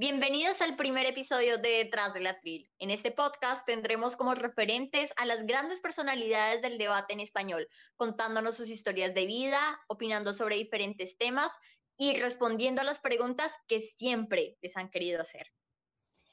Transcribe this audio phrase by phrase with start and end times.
[0.00, 2.70] Bienvenidos al primer episodio de Detrás del Atril.
[2.78, 7.68] En este podcast tendremos como referentes a las grandes personalidades del debate en español,
[7.98, 11.52] contándonos sus historias de vida, opinando sobre diferentes temas
[11.98, 15.52] y respondiendo a las preguntas que siempre les han querido hacer.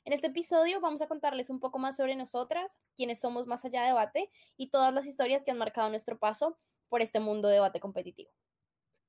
[0.06, 3.82] En este episodio vamos a contarles un poco más sobre nosotras, quiénes somos más allá
[3.82, 7.56] de debate y todas las historias que han marcado nuestro paso por este mundo de
[7.56, 8.32] debate competitivo.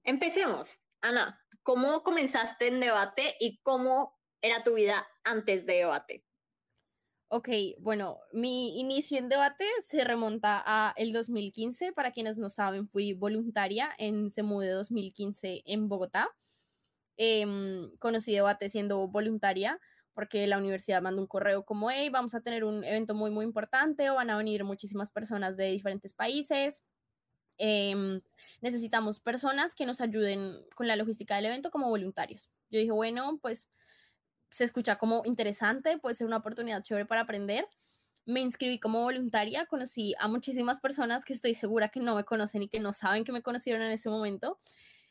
[0.03, 0.81] Empecemos.
[1.01, 6.25] Ana, ¿cómo comenzaste en debate y cómo era tu vida antes de debate?
[7.31, 7.49] Ok,
[7.81, 11.93] bueno, mi inicio en debate se remonta a el 2015.
[11.93, 16.29] Para quienes no saben, fui voluntaria en CEMUDE 2015 en Bogotá.
[17.19, 19.79] Em, conocí debate siendo voluntaria
[20.15, 23.45] porque la universidad mandó un correo como, hey, vamos a tener un evento muy, muy
[23.45, 26.83] importante o van a venir muchísimas personas de diferentes países.
[27.59, 28.03] Em,
[28.61, 32.51] necesitamos personas que nos ayuden con la logística del evento como voluntarios.
[32.71, 33.69] Yo dije, bueno, pues
[34.51, 37.67] se escucha como interesante, puede ser una oportunidad chévere para aprender.
[38.25, 42.63] Me inscribí como voluntaria, conocí a muchísimas personas que estoy segura que no me conocen
[42.63, 44.61] y que no saben que me conocieron en ese momento.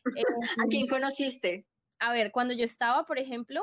[0.64, 1.66] ¿A quién conociste?
[2.00, 3.62] A ver, cuando yo estaba, por ejemplo,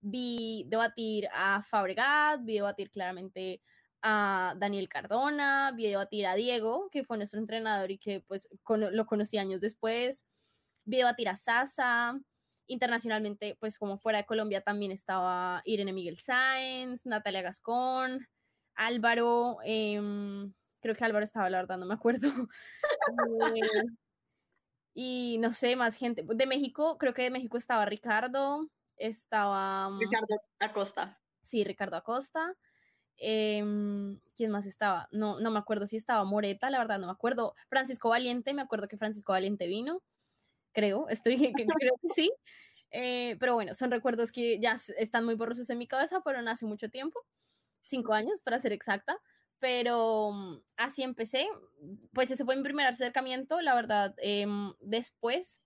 [0.00, 3.60] vi debatir a Fabregat, vi debatir claramente
[4.02, 9.06] a Daniel Cardona, vi debatir a Diego, que fue nuestro entrenador y que pues lo
[9.06, 10.24] conocí años después,
[10.84, 12.18] vi debatir a Sasa,
[12.66, 18.26] internacionalmente, pues como fuera de Colombia también estaba Irene Miguel Sáenz, Natalia Gascón,
[18.74, 22.28] Álvaro, em, creo que Álvaro estaba, la verdad, no me acuerdo.
[23.56, 23.60] Eh,
[24.94, 26.24] y no sé, más gente.
[26.26, 29.90] De México, creo que de México estaba Ricardo, estaba...
[29.90, 31.20] Mm, Ricardo Acosta.
[31.42, 32.54] Sí, Ricardo Acosta.
[33.18, 35.08] Em, ¿Quién más estaba?
[35.10, 37.54] No, no me acuerdo si estaba Moreta, la verdad no me acuerdo.
[37.68, 40.02] Francisco Valiente, me acuerdo que Francisco Valiente vino
[40.76, 42.30] creo, estoy, creo que sí.
[42.92, 46.64] Eh, pero bueno, son recuerdos que ya están muy borrosos en mi cabeza, fueron hace
[46.64, 47.18] mucho tiempo,
[47.82, 49.18] cinco años para ser exacta,
[49.58, 51.46] pero mm, así empecé,
[52.14, 55.58] pues ese fue mi primer acercamiento, la verdad, em, después,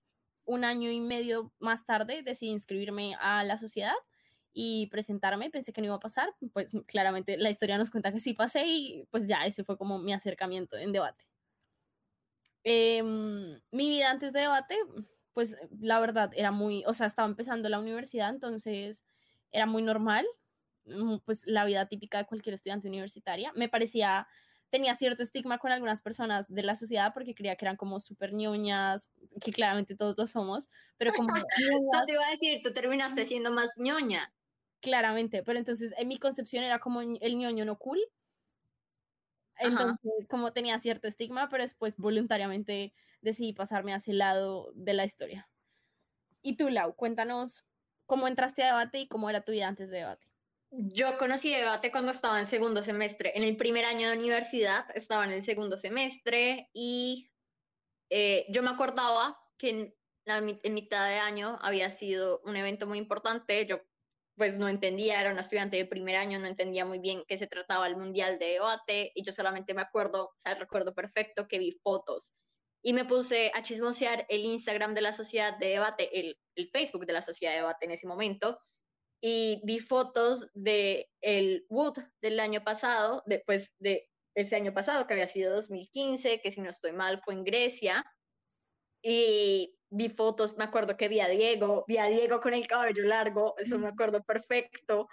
[0.45, 3.95] un año y medio más tarde, decidí inscribirme a la sociedad
[4.51, 8.19] y presentarme, pensé que no iba a pasar, pues claramente la historia nos cuenta que
[8.19, 11.30] sí pasé y pues ya ese fue como mi acercamiento en debate.
[12.63, 14.77] Em, mi vida antes de debate,
[15.33, 19.03] pues la verdad era muy, o sea, estaba empezando la universidad, entonces
[19.51, 20.25] era muy normal,
[20.85, 23.51] mm, pues la vida típica de cualquier estudiante universitaria.
[23.55, 24.27] Me parecía,
[24.69, 28.33] tenía cierto estigma con algunas personas de la sociedad porque creía que eran como súper
[28.33, 29.09] ñoñas,
[29.43, 31.33] que claramente todos lo somos, pero como...
[31.93, 34.33] no te iba a decir, tú terminaste siendo más ñoña.
[34.81, 37.99] Claramente, pero entonces en mi concepción era como el ñoño no cool,
[39.61, 45.05] entonces, como tenía cierto estigma, pero después voluntariamente decidí pasarme a ese lado de la
[45.05, 45.49] historia.
[46.41, 47.65] Y tú, Lau, cuéntanos
[48.05, 50.27] cómo entraste a debate y cómo era tu vida antes de debate.
[50.71, 53.33] Yo conocí debate cuando estaba en segundo semestre.
[53.35, 57.31] En el primer año de universidad estaba en el segundo semestre y
[58.09, 59.95] eh, yo me acordaba que en,
[60.25, 63.65] la, en mitad de año había sido un evento muy importante.
[63.65, 63.81] Yo
[64.35, 67.47] pues no entendía, era una estudiante de primer año, no entendía muy bien qué se
[67.47, 71.59] trataba el Mundial de Debate y yo solamente me acuerdo, o sea, recuerdo perfecto que
[71.59, 72.33] vi fotos.
[72.83, 77.05] Y me puse a chismosear el Instagram de la Sociedad de Debate, el, el Facebook
[77.05, 78.59] de la Sociedad de Debate en ese momento
[79.21, 85.13] y vi fotos de el Wood del año pasado, después de ese año pasado, que
[85.13, 88.03] había sido 2015, que si no estoy mal fue en Grecia,
[89.03, 93.03] y vi fotos, me acuerdo que vi a Diego, vi a Diego con el cabello
[93.03, 95.07] largo, eso me acuerdo perfecto,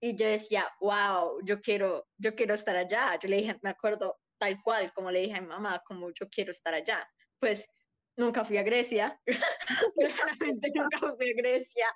[0.00, 4.18] y yo decía, wow, yo quiero, yo quiero estar allá, yo le dije, me acuerdo
[4.38, 7.06] tal cual, como le dije a mi mamá, como yo quiero estar allá,
[7.38, 7.68] pues
[8.16, 9.20] nunca fui a Grecia,
[9.96, 11.86] claramente nunca fui a Grecia,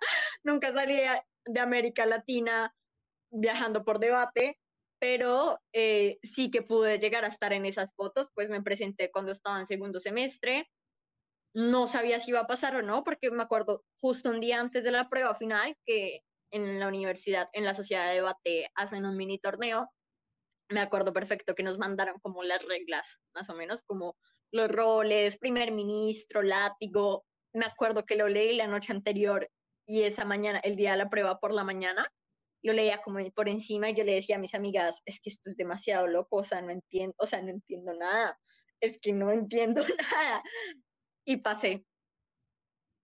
[0.44, 1.00] nunca salí
[1.46, 2.72] de América Latina
[3.30, 4.58] viajando por debate,
[4.98, 9.32] pero eh, sí que pude llegar a estar en esas fotos, pues me presenté cuando
[9.32, 10.68] estaba en segundo semestre,
[11.56, 14.84] no sabía si iba a pasar o no, porque me acuerdo justo un día antes
[14.84, 16.20] de la prueba final que
[16.50, 19.90] en la universidad, en la sociedad de debate, hacen un mini torneo.
[20.68, 24.18] Me acuerdo perfecto que nos mandaron como las reglas, más o menos, como
[24.52, 27.24] los roles, primer ministro, látigo.
[27.54, 29.50] Me acuerdo que lo leí la noche anterior
[29.86, 32.06] y esa mañana, el día de la prueba por la mañana,
[32.62, 35.48] lo leía como por encima y yo le decía a mis amigas, es que esto
[35.48, 38.38] es demasiado loco, o sea, no entiendo, o sea, no entiendo nada,
[38.80, 39.82] es que no entiendo
[40.12, 40.42] nada.
[41.26, 41.84] Y pasé.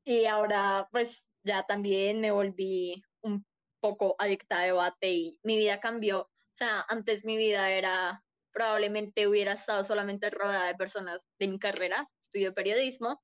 [0.04, 3.44] Y ahora, pues ya también me volví un
[3.80, 6.22] poco adicta a debate y mi vida cambió.
[6.22, 11.58] O sea, antes mi vida era, probablemente hubiera estado solamente rodeada de personas de mi
[11.58, 13.20] carrera, estudio periodismo,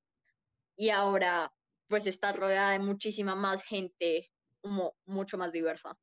[0.76, 1.52] y ahora
[1.88, 4.30] pues está rodeada de muchísima más gente,
[4.60, 5.96] como mucho más diversa.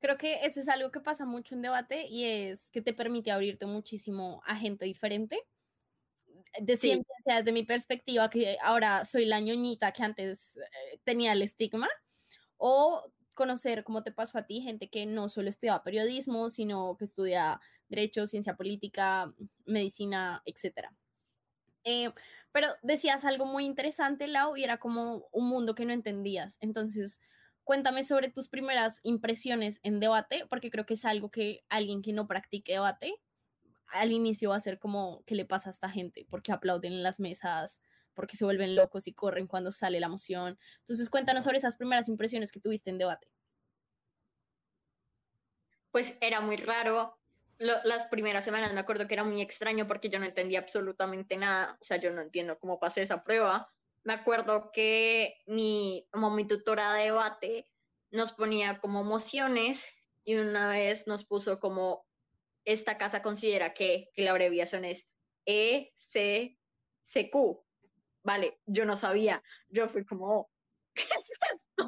[0.00, 3.32] Creo que eso es algo que pasa mucho en debate y es que te permite
[3.32, 5.44] abrirte muchísimo a gente diferente.
[6.60, 11.42] De siempre, desde mi perspectiva, que ahora soy la ñoñita que antes eh, tenía el
[11.42, 11.88] estigma,
[12.56, 17.04] o conocer, cómo te pasó a ti, gente que no solo estudia periodismo, sino que
[17.04, 19.32] estudia derecho, ciencia política,
[19.64, 20.88] medicina, etc.
[21.84, 22.10] Eh,
[22.50, 26.58] pero decías algo muy interesante, Lau, y era como un mundo que no entendías.
[26.60, 27.20] Entonces,
[27.62, 32.12] cuéntame sobre tus primeras impresiones en debate, porque creo que es algo que alguien que
[32.12, 33.14] no practique debate
[33.90, 36.26] al inicio va a ser como, ¿qué le pasa a esta gente?
[36.30, 37.80] Porque aplauden en las mesas,
[38.14, 40.58] porque se vuelven locos y corren cuando sale la moción.
[40.78, 43.30] Entonces, cuéntanos sobre esas primeras impresiones que tuviste en debate.
[45.90, 47.16] Pues era muy raro.
[47.58, 51.76] las primeras semanas me acuerdo que era muy extraño porque yo no entendía absolutamente nada.
[51.80, 53.72] O sea, yo no entiendo cómo pasé esa prueba.
[54.04, 57.66] Me acuerdo que mi, como mi tutora de debate
[58.10, 59.86] nos ponía como mociones
[60.24, 62.07] y una vez nos puso como
[62.72, 65.06] esta casa considera que, la abreviación es
[65.46, 66.56] ECCQ
[68.28, 70.50] vale, yo no sabía, yo fui como,
[70.94, 71.86] ¿qué es esto?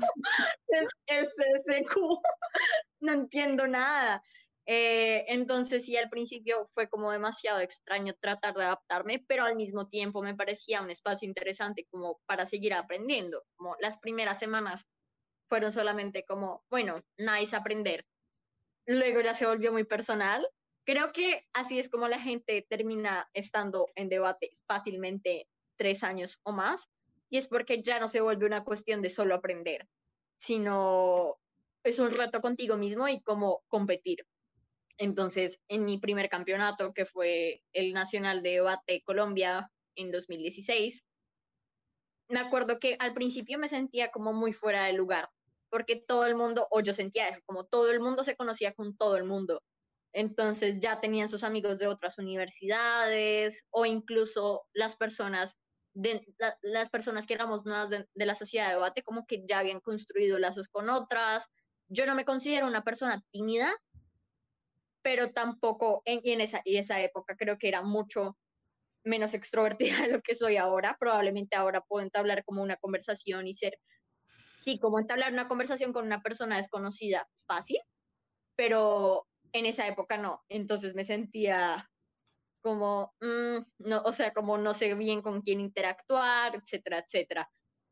[1.06, 1.96] Es SSQ,
[3.00, 4.22] no entiendo nada.
[4.64, 9.88] Eh, entonces sí, al principio fue como demasiado extraño tratar de adaptarme, pero al mismo
[9.88, 13.44] tiempo me parecía un espacio interesante como para seguir aprendiendo.
[13.56, 14.86] Como las primeras semanas
[15.48, 18.06] fueron solamente como, bueno, nice aprender.
[18.86, 20.48] Luego ya se volvió muy personal.
[20.84, 26.52] Creo que así es como la gente termina estando en debate fácilmente tres años o
[26.52, 26.88] más,
[27.28, 29.88] y es porque ya no se vuelve una cuestión de solo aprender,
[30.38, 31.38] sino
[31.84, 34.26] es un reto contigo mismo y cómo competir.
[34.98, 41.02] Entonces, en mi primer campeonato, que fue el Nacional de Debate Colombia en 2016,
[42.28, 45.30] me acuerdo que al principio me sentía como muy fuera de lugar,
[45.70, 48.96] porque todo el mundo, o yo sentía eso, como todo el mundo se conocía con
[48.96, 49.62] todo el mundo.
[50.12, 55.56] Entonces ya tenían sus amigos de otras universidades o incluso las personas
[55.92, 56.24] de
[56.62, 60.38] las personas que éramos nuevas de, la sociedad de debate, como que ya habían construido
[60.38, 61.46] lazos con otras.
[61.88, 63.74] Yo no me considero una persona tímida,
[65.02, 68.36] pero tampoco en, en esa, y esa época creo que era mucho
[69.04, 70.96] menos extrovertida de lo que soy ahora.
[70.98, 73.78] Probablemente ahora puedo entablar como una conversación y ser,
[74.58, 77.80] sí, como entablar una conversación con una persona desconocida fácil,
[78.56, 80.42] pero en esa época no.
[80.48, 81.88] Entonces me sentía
[82.62, 87.50] como, mm, no, o sea, como no sé bien con quién interactuar, etcétera, etcétera.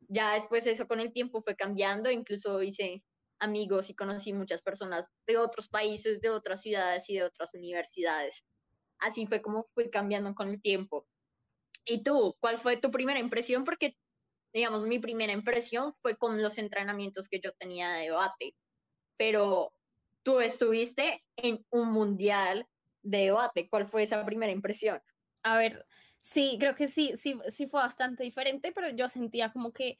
[0.09, 3.03] Ya después eso con el tiempo fue cambiando, incluso hice
[3.41, 8.45] amigos y conocí muchas personas de otros países, de otras ciudades y de otras universidades.
[9.01, 11.07] Así fue como fue cambiando con el tiempo.
[11.85, 13.65] ¿Y tú, cuál fue tu primera impresión?
[13.65, 13.97] Porque,
[14.53, 18.55] digamos, mi primera impresión fue con los entrenamientos que yo tenía de debate,
[19.17, 19.73] pero
[20.29, 22.69] tú estuviste en un mundial
[23.03, 23.67] debate.
[23.71, 25.01] ¿Cuál fue esa primera impresión?
[25.43, 25.87] A ver,
[26.19, 29.99] sí, creo que sí, sí, sí fue bastante diferente, pero yo sentía como que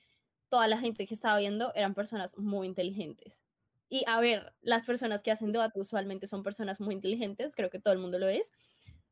[0.51, 3.41] toda la gente que estaba viendo eran personas muy inteligentes.
[3.89, 7.81] Y a ver, las personas que hacen debate usualmente son personas muy inteligentes, creo que
[7.81, 8.53] todo el mundo lo es,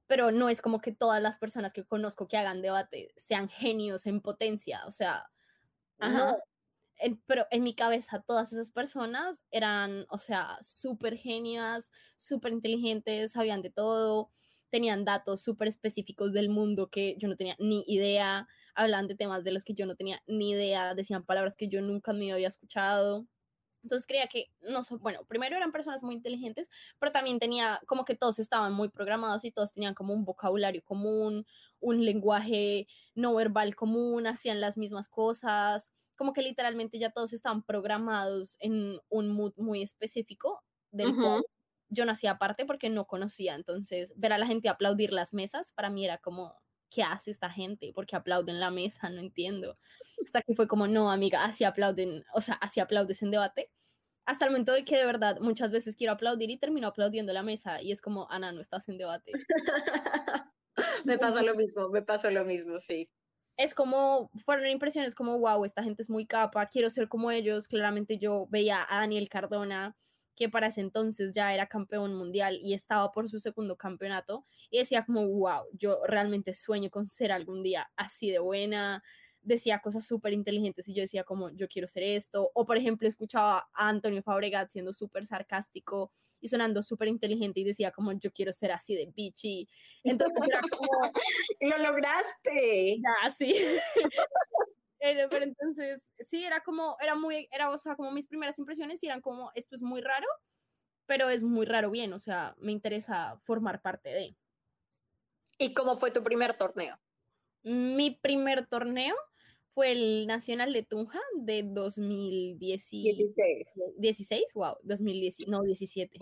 [0.06, 4.04] pero no es como que todas las personas que conozco que hagan debate sean genios
[4.04, 5.30] en potencia, o sea,
[5.98, 6.36] no,
[7.26, 13.62] pero en mi cabeza todas esas personas eran, o sea, súper genias, súper inteligentes, sabían
[13.62, 14.30] de todo,
[14.70, 19.44] tenían datos súper específicos del mundo que yo no tenía ni idea, hablaban de temas
[19.44, 22.48] de los que yo no tenía ni idea, decían palabras que yo nunca me había
[22.48, 23.26] escuchado.
[23.82, 28.16] Entonces creía que, no bueno, primero eran personas muy inteligentes, pero también tenía como que
[28.16, 31.46] todos estaban muy programados y todos tenían como un vocabulario común,
[31.86, 37.62] un lenguaje no verbal común, hacían las mismas cosas, como que literalmente ya todos estaban
[37.62, 41.44] programados en un mood muy específico del cual
[41.88, 43.54] yo nací aparte porque no conocía.
[43.54, 46.56] Entonces, ver a la gente aplaudir las mesas para mí era como,
[46.90, 47.92] ¿qué hace esta gente?
[47.94, 49.08] porque aplauden la mesa?
[49.08, 49.78] No entiendo.
[50.24, 53.70] Hasta que fue como, no, amiga, así aplauden, o sea, así aplaudes en debate.
[54.24, 57.44] Hasta el momento de que de verdad muchas veces quiero aplaudir y termino aplaudiendo la
[57.44, 59.30] mesa y es como, Ana, no estás en debate.
[61.04, 63.08] me pasa lo mismo, me pasa lo mismo, sí.
[63.56, 67.68] es como, fueron impresiones como, wow, esta gente es muy capa, quiero ser como ellos.
[67.68, 69.96] Claramente yo veía a Daniel Cardona,
[70.36, 74.78] que para ese entonces ya era campeón mundial y estaba por su segundo campeonato, y
[74.78, 79.02] decía como, wow, yo realmente sueño con ser algún día así de buena,
[79.46, 83.06] decía cosas súper inteligentes y yo decía como yo quiero ser esto, o por ejemplo
[83.06, 86.10] escuchaba a Antonio Fabregat siendo súper sarcástico
[86.40, 89.68] y sonando súper inteligente y decía como yo quiero ser así de bitchy,
[90.02, 90.90] entonces era como...
[91.60, 92.98] ¡Lo lograste!
[92.98, 93.54] Ya, sí.
[95.00, 99.02] pero, pero, entonces, sí, era como, era muy, era, o sea, como mis primeras impresiones
[99.02, 100.26] y eran como, esto es muy raro,
[101.06, 104.36] pero es muy raro bien, o sea, me interesa formar parte de.
[105.58, 106.98] ¿Y cómo fue tu primer torneo?
[107.62, 109.16] Mi primer torneo,
[109.76, 113.26] fue el Nacional de Tunja de 2016.
[113.98, 116.18] 16, wow, 2010, no, 17.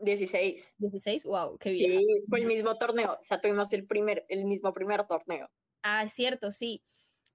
[0.00, 0.74] 16.
[0.76, 1.98] 16, wow, qué bien.
[1.98, 5.48] Sí, fue el mismo torneo, o sea, tuvimos el, primer, el mismo primer torneo.
[5.82, 6.82] Ah, es cierto, sí.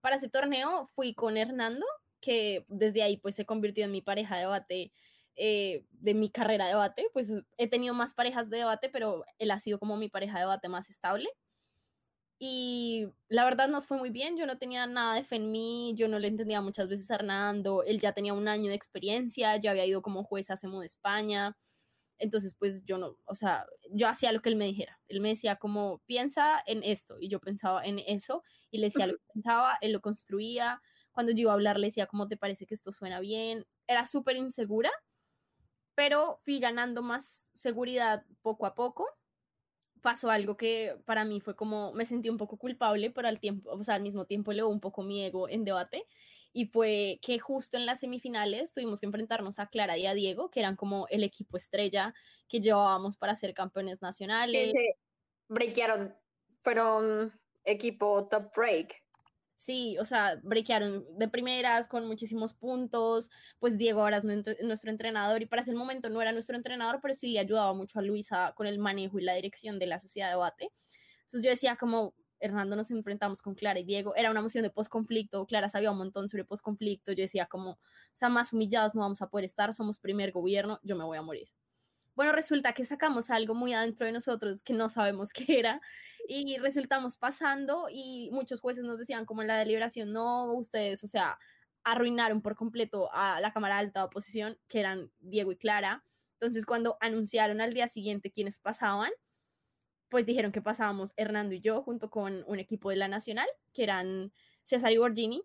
[0.01, 1.88] Para ese torneo fui con Hernando,
[2.22, 4.91] que desde ahí pues se convirtió en mi pareja de debate
[5.36, 9.50] eh, de mi carrera de debate, pues he tenido más parejas de debate, pero él
[9.50, 11.27] ha sido como mi pareja de debate más estable
[12.48, 15.96] y la verdad nos fue muy bien, yo no tenía nada de fe en mí,
[15.96, 19.58] yo no le entendía muchas veces a Hernando, él ya tenía un año de experiencia,
[19.58, 21.58] ya había ido como juez a CEMO de España,
[22.20, 25.30] entonces pues yo no, o sea, yo hacía lo que él me dijera, él me
[25.30, 29.24] decía como piensa en esto y yo pensaba en eso y le decía lo que
[29.34, 32.75] pensaba, él lo construía, cuando yo iba a hablar le decía cómo te parece que
[32.75, 34.92] esto suena bien, era súper insegura,
[35.96, 39.08] pero fui ganando más seguridad poco a poco
[40.06, 43.72] pasó algo que para mí fue como, me sentí un poco culpable, pero al tiempo,
[43.72, 46.06] o sea, al mismo tiempo le un poco mi ego en debate,
[46.54, 50.52] y fue que justo en las semifinales tuvimos que enfrentarnos a Clara y a Diego,
[50.52, 52.14] que eran como el equipo estrella
[52.48, 54.74] que llevábamos para ser campeones nacionales.
[55.48, 56.16] Breakearon,
[56.62, 57.34] fueron
[57.64, 59.05] equipo top break.
[59.56, 63.30] Sí, o sea, brequearon de primeras con muchísimos puntos.
[63.60, 67.14] Pues Diego ahora es nuestro, entrenador y para ese momento no era nuestro entrenador, pero
[67.14, 70.34] sí ayudaba mucho a Luisa con el manejo y la dirección de la sociedad de
[70.34, 70.72] debate.
[71.22, 74.70] Entonces yo decía como, Hernando nos enfrentamos con Clara y Diego, era una moción de
[74.70, 77.80] post-conflicto, Clara sabía un montón sobre post-conflicto, yo decía como, o
[78.14, 81.22] sea, más humillados no vamos a poder estar, somos primer gobierno, yo me voy a
[81.22, 81.48] morir.
[82.15, 85.81] Bueno, resulta que sacamos algo muy adentro de nosotros que no sabemos qué era
[86.27, 91.07] y resultamos pasando y muchos jueces nos decían como en la deliberación, no, ustedes, o
[91.07, 91.38] sea,
[91.84, 96.03] arruinaron por completo a la Cámara Alta Oposición, que eran Diego y Clara.
[96.39, 99.12] Entonces, cuando anunciaron al día siguiente quiénes pasaban,
[100.10, 103.84] pues dijeron que pasábamos Hernando y yo junto con un equipo de la Nacional, que
[103.84, 105.43] eran César y Borgini,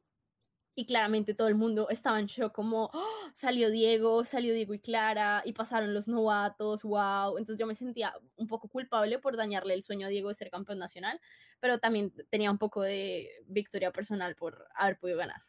[0.75, 3.31] y claramente todo el mundo estaba en shock como ¡Oh!
[3.35, 7.39] salió Diego, salió Diego y Clara y pasaron los novatos, wow.
[7.39, 10.51] Entonces yo me sentía un poco culpable por dañarle el sueño a Diego de ser
[10.51, 11.21] campeón nacional,
[11.59, 15.43] pero también tenía un poco de victoria personal por haber podido ganar.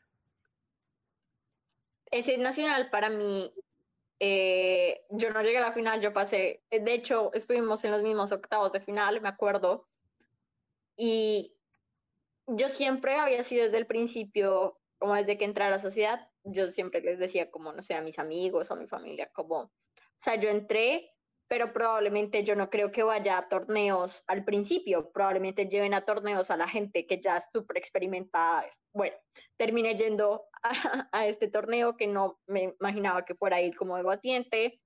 [2.09, 3.53] Ese nacional para mí,
[4.19, 8.33] eh, yo no llegué a la final, yo pasé, de hecho estuvimos en los mismos
[8.33, 9.87] octavos de final, me acuerdo,
[10.97, 11.55] y
[12.47, 16.69] yo siempre había sido desde el principio como desde que entré a la sociedad, yo
[16.69, 19.71] siempre les decía como, no sé, a mis amigos o a mi familia, como, o
[20.19, 21.11] sea, yo entré,
[21.47, 26.51] pero probablemente yo no creo que vaya a torneos al principio, probablemente lleven a torneos
[26.51, 28.69] a la gente que ya es súper experimentada.
[28.93, 29.17] Bueno,
[29.57, 33.97] terminé yendo a, a, este torneo que no me imaginaba que fuera a ir como
[33.97, 34.79] debatiente.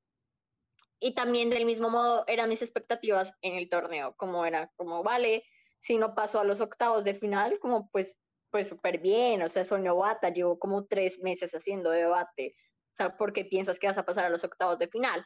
[1.02, 5.44] Y también del mismo modo eran mis expectativas en el torneo, como era, como vale,
[5.82, 8.18] si no paso a los octavos de final, como pues
[8.56, 12.56] pues súper bien, o sea, soy novata, llevo como tres meses haciendo debate,
[12.94, 15.26] o sea, ¿por qué piensas que vas a pasar a los octavos de final?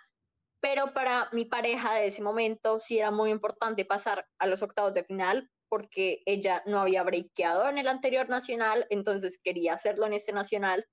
[0.59, 4.95] Pero para mi pareja de ese momento sí era muy importante pasar a los octavos
[4.95, 10.13] de final porque ella no había breakeado en el anterior nacional, entonces quería hacerlo en
[10.13, 10.87] este nacional.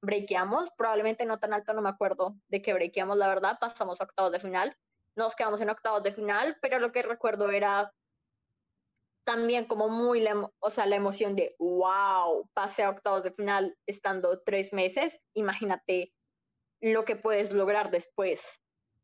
[0.00, 4.04] Breakeamos, probablemente no tan alto, no me acuerdo de qué breakeamos, la verdad, pasamos a
[4.04, 4.76] octavos de final.
[5.16, 7.92] Nos quedamos en octavos de final, pero lo que recuerdo era
[9.30, 13.78] también como muy, la, o sea, la emoción de, wow, pasé a octavos de final
[13.86, 16.12] estando tres meses, imagínate
[16.80, 18.48] lo que puedes lograr después,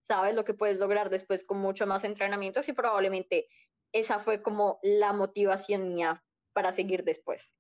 [0.03, 0.35] ¿sabes?
[0.35, 3.47] Lo que puedes lograr después con mucho más entrenamientos y probablemente
[3.93, 7.57] esa fue como la motivación mía para seguir después.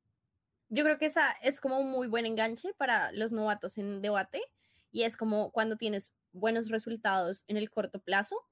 [0.68, 4.42] Yo creo que esa es como un muy buen enganche para los novatos en debate
[4.90, 8.44] y es como cuando tienes buenos resultados en el corto plazo,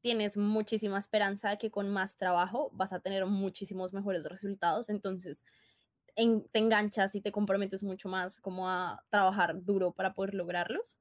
[0.00, 4.90] tienes muchísima esperanza de que con más trabajo vas a tener muchísimos mejores resultados.
[4.90, 5.44] Entonces,
[6.16, 10.98] te enganchas y te comprometes mucho más como a trabajar duro para poder lograrlos.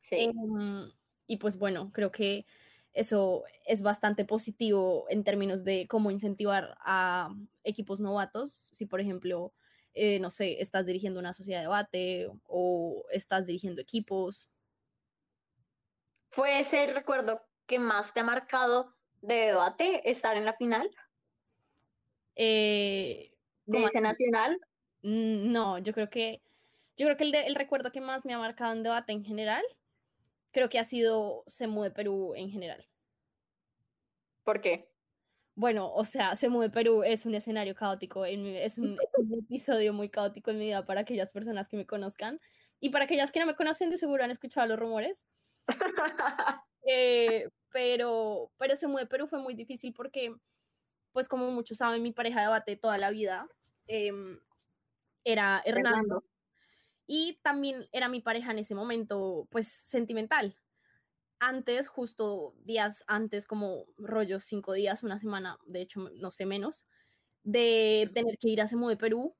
[0.00, 0.30] Sí.
[0.32, 0.92] Em,
[1.26, 2.46] y pues bueno, creo que
[2.92, 7.30] eso es bastante positivo en términos de cómo incentivar a
[7.64, 8.68] equipos novatos.
[8.72, 9.52] Si, por ejemplo,
[9.94, 14.48] eh, no sé, estás dirigiendo una sociedad de debate o estás dirigiendo equipos.
[16.28, 20.90] ¿Fue ese recuerdo que más te ha marcado de debate estar en la final?
[22.36, 23.32] Eh,
[23.66, 24.58] ¿De ese nacional?
[25.02, 26.42] Mm, no, yo creo que
[26.96, 29.64] yo creo que el, el, recuerdo que más me ha marcado en debate en general,
[30.52, 32.86] creo que ha sido Semu de Perú en general.
[34.44, 34.88] ¿Por qué?
[35.56, 39.92] Bueno, o sea, Semu de Perú es un escenario caótico, es un, es un episodio
[39.92, 42.40] muy caótico en mi vida para aquellas personas que me conozcan
[42.80, 45.26] y para aquellas que no me conocen de seguro han escuchado los rumores.
[46.86, 50.34] eh, pero, pero Semu de Perú fue muy difícil porque,
[51.12, 53.48] pues como muchos saben, mi pareja de debate toda la vida
[53.88, 54.12] eh,
[55.24, 55.88] era Hernando.
[55.90, 56.24] Hernando
[57.06, 60.56] y también era mi pareja en ese momento, pues sentimental.
[61.40, 66.86] Antes, justo días antes, como rollo cinco días, una semana, de hecho, no sé menos,
[67.44, 69.36] de tener que ir a Semu de Perú.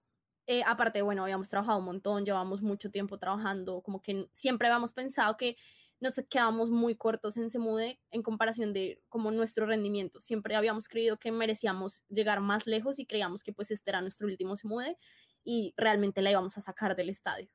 [0.46, 4.92] Eh, aparte, bueno, habíamos trabajado un montón, llevamos mucho tiempo trabajando, como que siempre habíamos
[4.92, 5.56] pensado que
[6.04, 10.20] nos quedábamos muy cortos en Semude en comparación de como nuestro rendimiento.
[10.20, 14.26] Siempre habíamos creído que merecíamos llegar más lejos y creíamos que pues este era nuestro
[14.26, 14.99] último Semude
[15.44, 17.49] y realmente la íbamos a sacar del estadio.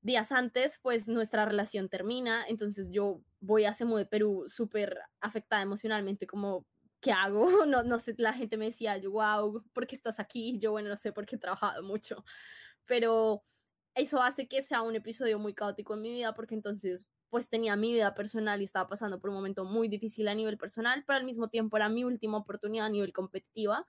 [0.00, 5.60] Días antes, pues nuestra relación termina, entonces yo voy a Semu de Perú súper afectada
[5.62, 6.64] emocionalmente, como,
[7.00, 7.48] ¿qué hago?
[7.66, 10.56] No, no sé, la gente me decía, yo, wow, ¿por qué estás aquí?
[10.60, 12.24] Yo, bueno, no sé, porque he trabajado mucho,
[12.86, 13.42] pero
[13.96, 17.76] eso hace que sea un episodio muy caótico en mi vida, porque entonces pues tenía
[17.76, 21.18] mi vida personal y estaba pasando por un momento muy difícil a nivel personal, pero
[21.18, 23.86] al mismo tiempo era mi última oportunidad a nivel competitiva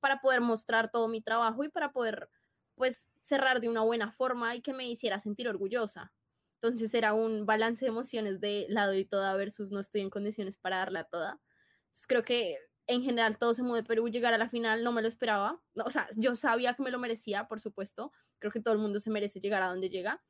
[0.00, 2.30] para poder mostrar todo mi trabajo y para poder
[2.74, 6.12] pues cerrar de una buena forma y que me hiciera sentir orgullosa.
[6.54, 10.56] Entonces era un balance de emociones de lado y toda versus no estoy en condiciones
[10.56, 11.40] para darla toda.
[11.86, 15.00] Entonces creo que en general todo se de Perú, llegar a la final no me
[15.00, 15.62] lo esperaba.
[15.74, 18.12] o sea, yo sabía que me lo merecía, por supuesto.
[18.38, 20.22] Creo que todo el mundo se merece llegar a donde llega.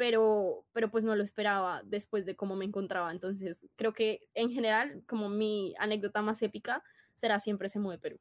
[0.00, 3.12] Pero, pero pues no lo esperaba después de cómo me encontraba.
[3.12, 6.82] Entonces creo que en general, como mi anécdota más épica,
[7.12, 8.18] será siempre se de Perú.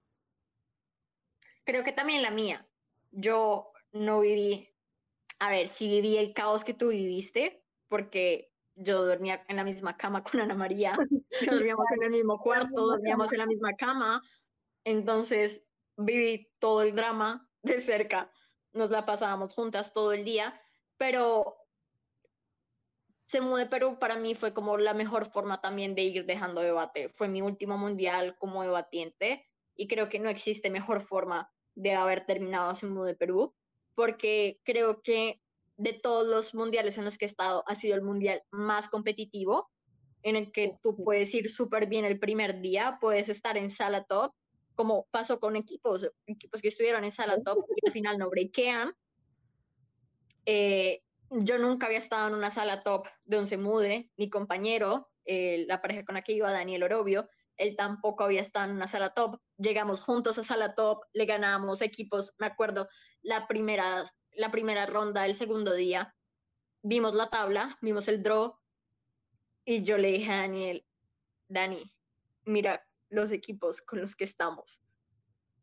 [1.64, 2.68] Creo que también la mía
[3.12, 4.68] yo no viví,
[5.40, 9.96] a ver, si viví el caos que tú viviste, porque yo dormía en la misma
[9.96, 10.98] cama con Ana María,
[11.70, 14.22] dormíamos en el mismo cuarto, dormíamos en la misma cama,
[14.84, 15.66] entonces
[15.96, 18.30] viví todo el drama de cerca,
[18.74, 20.62] nos la pasábamos juntas todo el día,
[20.98, 21.59] pero
[23.30, 27.10] se de Perú para mí fue como la mejor forma también de ir dejando debate.
[27.10, 32.26] Fue mi último mundial como debatiente y creo que no existe mejor forma de haber
[32.26, 33.54] terminado Semu de Perú,
[33.94, 35.40] porque creo que
[35.78, 39.70] de todos los mundiales en los que he estado, ha sido el mundial más competitivo,
[40.24, 44.06] en el que tú puedes ir súper bien el primer día, puedes estar en sala
[44.06, 44.34] top,
[44.74, 48.92] como pasó con equipos, equipos que estuvieron en sala top y al final no breakean.
[50.48, 55.66] Eh, yo nunca había estado en una sala top de un Semude, mi compañero, eh,
[55.68, 59.14] la pareja con la que iba, Daniel Orobio, él tampoco había estado en una sala
[59.14, 59.40] top.
[59.58, 62.88] Llegamos juntos a sala top, le ganamos equipos, me acuerdo,
[63.22, 66.16] la primera, la primera ronda, el segundo día,
[66.82, 68.58] vimos la tabla, vimos el draw,
[69.66, 70.86] y yo le dije a Daniel,
[71.48, 71.94] Dani,
[72.46, 74.82] mira los equipos con los que estamos.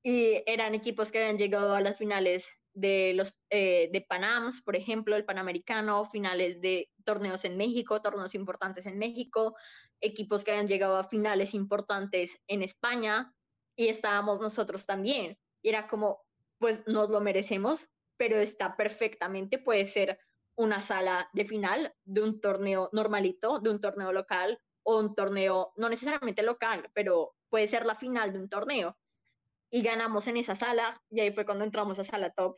[0.03, 4.77] Y eran equipos que habían llegado a las finales de los eh, de Panams, por
[4.77, 9.57] ejemplo, el Panamericano, finales de torneos en México, torneos importantes en México,
[10.01, 13.35] equipos que habían llegado a finales importantes en España
[13.77, 15.39] y estábamos nosotros también.
[15.63, 16.21] Era como,
[16.59, 20.21] pues nos lo merecemos, pero está perfectamente, puede ser
[20.55, 25.73] una sala de final de un torneo normalito, de un torneo local o un torneo,
[25.77, 28.99] no necesariamente local, pero puede ser la final de un torneo.
[29.71, 32.57] Y ganamos en esa sala y ahí fue cuando entramos a sala top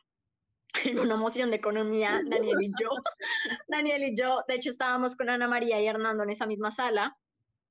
[0.84, 2.88] en una moción de economía, Daniel y yo.
[3.68, 7.16] Daniel y yo, de hecho, estábamos con Ana María y Hernando en esa misma sala.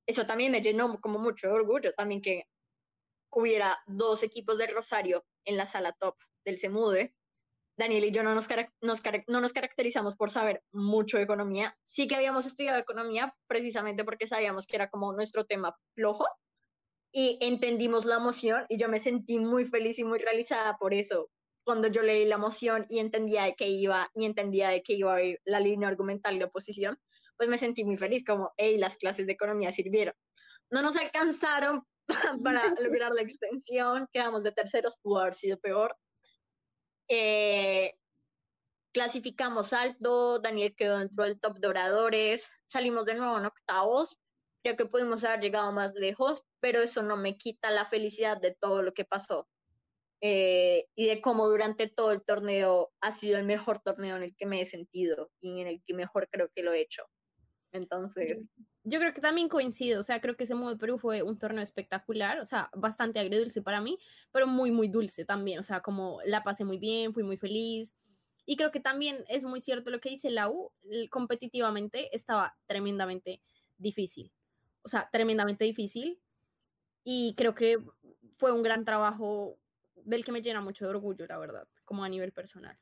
[0.06, 2.44] Eso también me llenó como mucho orgullo, también que
[3.30, 7.14] hubiera dos equipos del Rosario en la sala top del CEMUDE.
[7.76, 8.48] Daniel y yo no nos,
[8.80, 11.78] no nos caracterizamos por saber mucho de economía.
[11.84, 16.26] Sí que habíamos estudiado economía precisamente porque sabíamos que era como nuestro tema flojo
[17.12, 21.30] y entendimos la moción y yo me sentí muy feliz y muy realizada por eso,
[21.68, 25.14] cuando yo leí la moción y entendía de qué iba y entendía de qué iba
[25.14, 26.98] a ir la línea argumental y la oposición,
[27.36, 30.14] pues me sentí muy feliz, como, hey, las clases de economía sirvieron.
[30.70, 31.86] No nos alcanzaron
[32.42, 35.94] para lograr la extensión, quedamos de terceros, pudo haber sido peor.
[37.06, 37.92] Eh,
[38.94, 44.16] clasificamos alto, Daniel quedó dentro del top de oradores, salimos de nuevo en octavos,
[44.62, 48.56] creo que pudimos haber llegado más lejos, pero eso no me quita la felicidad de
[48.58, 49.46] todo lo que pasó.
[50.20, 54.34] Eh, y de cómo durante todo el torneo ha sido el mejor torneo en el
[54.34, 57.04] que me he sentido y en el que mejor creo que lo he hecho.
[57.72, 58.46] Entonces...
[58.84, 61.62] Yo creo que también coincido, o sea, creo que ese Modo Perú fue un torneo
[61.62, 63.98] espectacular, o sea, bastante agridulce para mí,
[64.32, 67.94] pero muy, muy dulce también, o sea, como la pasé muy bien, fui muy feliz.
[68.46, 70.72] Y creo que también es muy cierto lo que dice la U,
[71.10, 73.42] competitivamente estaba tremendamente
[73.76, 74.32] difícil,
[74.80, 76.18] o sea, tremendamente difícil.
[77.04, 77.78] Y creo que
[78.38, 79.58] fue un gran trabajo
[80.04, 82.78] del que me llena mucho de orgullo, la verdad, como a nivel personal.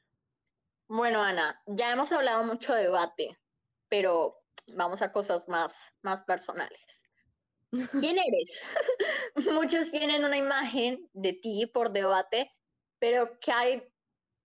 [0.89, 3.37] Bueno, Ana, ya hemos hablado mucho de debate,
[3.89, 7.03] pero vamos a cosas más, más personales.
[8.01, 8.63] ¿Quién eres?
[9.53, 12.53] Muchos tienen una imagen de ti por debate,
[12.99, 13.83] pero ¿qué hay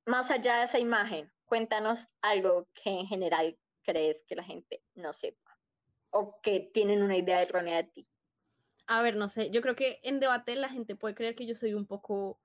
[0.05, 1.31] más allá de esa imagen?
[1.45, 5.57] Cuéntanos algo que en general crees que la gente no sepa
[6.11, 8.07] o que tienen una idea errónea de ti.
[8.87, 11.55] A ver, no sé, yo creo que en debate la gente puede creer que yo
[11.55, 12.39] soy un poco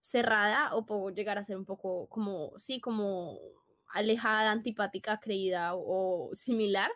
[0.00, 3.38] cerrada o puedo llegar a ser un poco como, sí, como
[3.92, 6.90] alejada, antipática, creída o, similar,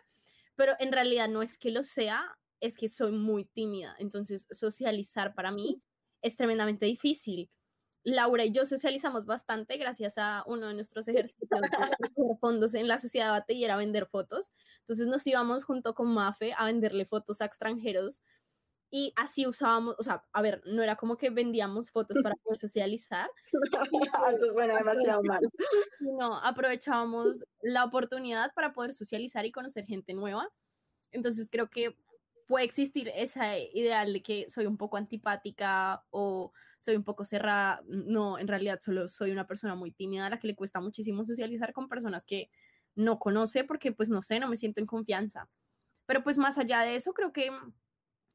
[0.55, 5.35] pero en realidad no es que lo sea, es que soy muy tímida, entonces socializar
[5.35, 5.81] para mí
[6.21, 7.49] es tremendamente difícil.
[8.03, 12.99] Laura y yo socializamos bastante gracias a uno de nuestros ejercicios de fondos en la
[12.99, 14.53] sociedad de debate y era vender fotos.
[14.81, 18.21] Entonces nos íbamos junto con Mafe a venderle fotos a extranjeros
[18.91, 22.57] y así usábamos, o sea, a ver, no era como que vendíamos fotos para poder
[22.57, 23.29] socializar.
[24.33, 25.41] Eso suena demasiado mal.
[25.99, 30.47] No, aprovechábamos la oportunidad para poder socializar y conocer gente nueva.
[31.11, 31.97] Entonces creo que
[32.47, 37.81] puede existir esa ideal de que soy un poco antipática o soy un poco cerrada.
[37.87, 41.25] No, en realidad solo soy una persona muy tímida a la que le cuesta muchísimo
[41.25, 42.49] socializar con personas que
[42.95, 45.49] no conoce porque pues no sé, no me siento en confianza.
[46.05, 47.49] Pero pues más allá de eso, creo que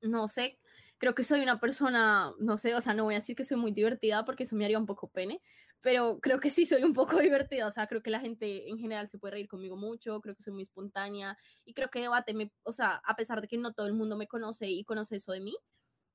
[0.02, 0.58] no sé,
[0.98, 3.56] creo que soy una persona, no sé, o sea, no voy a decir que soy
[3.58, 5.40] muy divertida porque eso me haría un poco pene,
[5.80, 8.78] pero creo que sí soy un poco divertida, o sea, creo que la gente en
[8.78, 12.34] general se puede reír conmigo mucho, creo que soy muy espontánea y creo que debate,
[12.34, 15.16] me, o sea, a pesar de que no todo el mundo me conoce y conoce
[15.16, 15.56] eso de mí,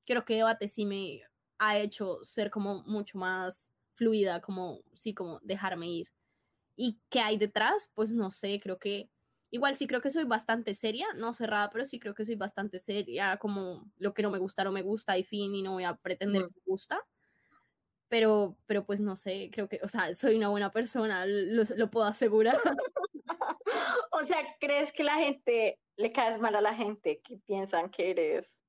[0.04, 1.22] creo que debate sí me
[1.58, 6.08] ha hecho ser como mucho más fluida, como, sí, como dejarme ir.
[6.76, 7.90] ¿Y qué hay detrás?
[7.94, 9.10] Pues no sé, creo que
[9.50, 12.78] Igual sí creo que soy bastante seria, no cerrada, pero sí creo que soy bastante
[12.78, 15.84] seria, como lo que no me gusta no me gusta y fin, y no voy
[15.84, 17.00] a pretender que me gusta.
[18.08, 21.90] Pero, pero pues no sé, creo que, o sea, soy una buena persona, lo, lo
[21.90, 22.60] puedo asegurar.
[24.12, 28.10] o sea, ¿crees que la gente, le caes mal a la gente que piensan que
[28.10, 28.60] eres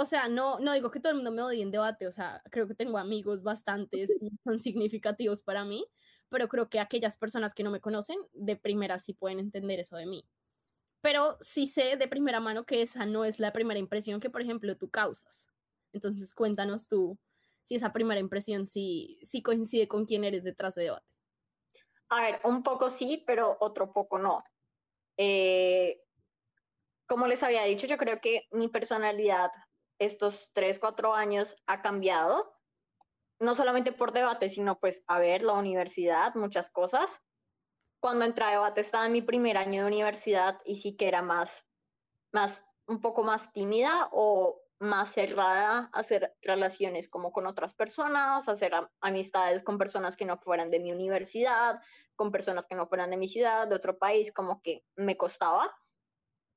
[0.00, 2.42] o sea, no, no digo que todo el mundo me odie en debate, o sea,
[2.50, 4.10] creo que tengo amigos bastantes
[4.44, 5.84] son significativos para mí,
[6.30, 9.96] pero creo que aquellas personas que no me conocen de primera sí pueden entender eso
[9.96, 10.24] de mí.
[11.02, 14.42] Pero sí sé de primera mano que esa no es la primera impresión que, por
[14.42, 15.48] ejemplo, tú causas.
[15.92, 17.18] Entonces, cuéntanos tú
[17.64, 21.06] si esa primera impresión sí, sí coincide con quién eres detrás de debate.
[22.08, 24.42] A ver, un poco sí, pero otro poco no.
[25.16, 26.02] Eh,
[27.06, 29.50] como les había dicho, yo creo que mi personalidad
[29.98, 32.59] estos tres, cuatro años ha cambiado
[33.40, 37.20] no solamente por debate, sino pues a ver la universidad, muchas cosas.
[38.00, 41.22] Cuando entré a debate estaba en mi primer año de universidad y sí que era
[41.22, 41.66] más,
[42.32, 48.48] más, un poco más tímida o más cerrada a hacer relaciones como con otras personas,
[48.48, 51.80] hacer amistades con personas que no fueran de mi universidad,
[52.16, 55.70] con personas que no fueran de mi ciudad, de otro país, como que me costaba.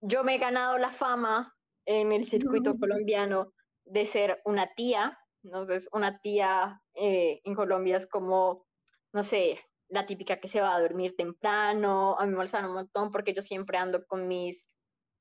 [0.01, 3.53] Yo me he ganado la fama en el circuito colombiano
[3.85, 8.65] de ser una tía, entonces, una tía eh, en Colombia es como,
[9.11, 12.15] no sé, la típica que se va a dormir temprano.
[12.17, 14.67] A mí me molestan un montón porque yo siempre ando con mis,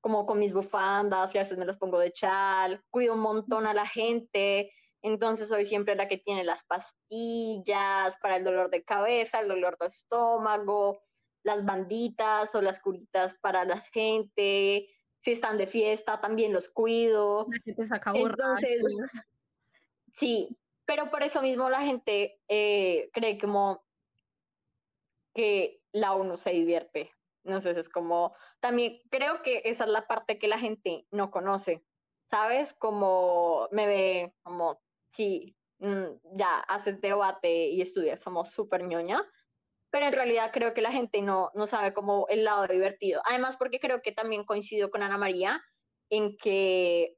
[0.00, 2.82] como con mis bufandas y a veces me las pongo de chal.
[2.90, 4.72] Cuido un montón a la gente.
[5.02, 9.76] Entonces soy siempre la que tiene las pastillas para el dolor de cabeza, el dolor
[9.78, 11.02] de estómago,
[11.42, 14.88] las banditas o las curitas para la gente.
[15.20, 17.46] Si están de fiesta, también los cuido.
[17.50, 18.82] La gente saca Entonces,
[20.12, 23.84] Sí, pero por eso mismo la gente eh, cree como
[25.34, 27.10] que la uno se divierte.
[27.44, 31.30] No sé, es como, también creo que esa es la parte que la gente no
[31.30, 31.84] conoce,
[32.30, 32.72] ¿sabes?
[32.72, 39.24] Como me ve como, sí, mm, ya haces debate y estudias, somos súper ñoña,
[39.90, 43.22] pero en realidad creo que la gente no, no sabe como el lado divertido.
[43.24, 45.62] Además, porque creo que también coincido con Ana María
[46.10, 47.16] en que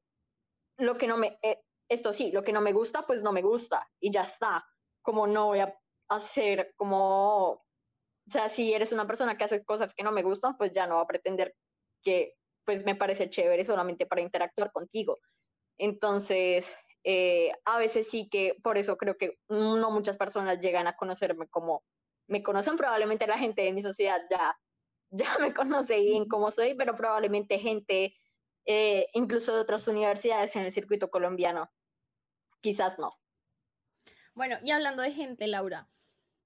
[0.78, 3.42] lo que no me, eh, esto sí, lo que no me gusta, pues no me
[3.42, 4.64] gusta y ya está.
[5.02, 7.64] Como no voy a hacer como, o
[8.26, 10.96] sea, si eres una persona que hace cosas que no me gustan, pues ya no
[10.96, 11.54] va a pretender
[12.02, 15.18] que pues me parece chévere solamente para interactuar contigo.
[15.78, 16.72] Entonces,
[17.04, 21.48] eh, a veces sí que por eso creo que no muchas personas llegan a conocerme
[21.48, 21.84] como
[22.26, 24.56] me conocen, probablemente la gente de mi sociedad ya,
[25.10, 28.14] ya me conoce bien cómo soy, pero probablemente gente
[28.66, 31.70] eh, incluso de otras universidades en el circuito colombiano,
[32.60, 33.18] quizás no.
[34.34, 35.88] Bueno, y hablando de gente, Laura,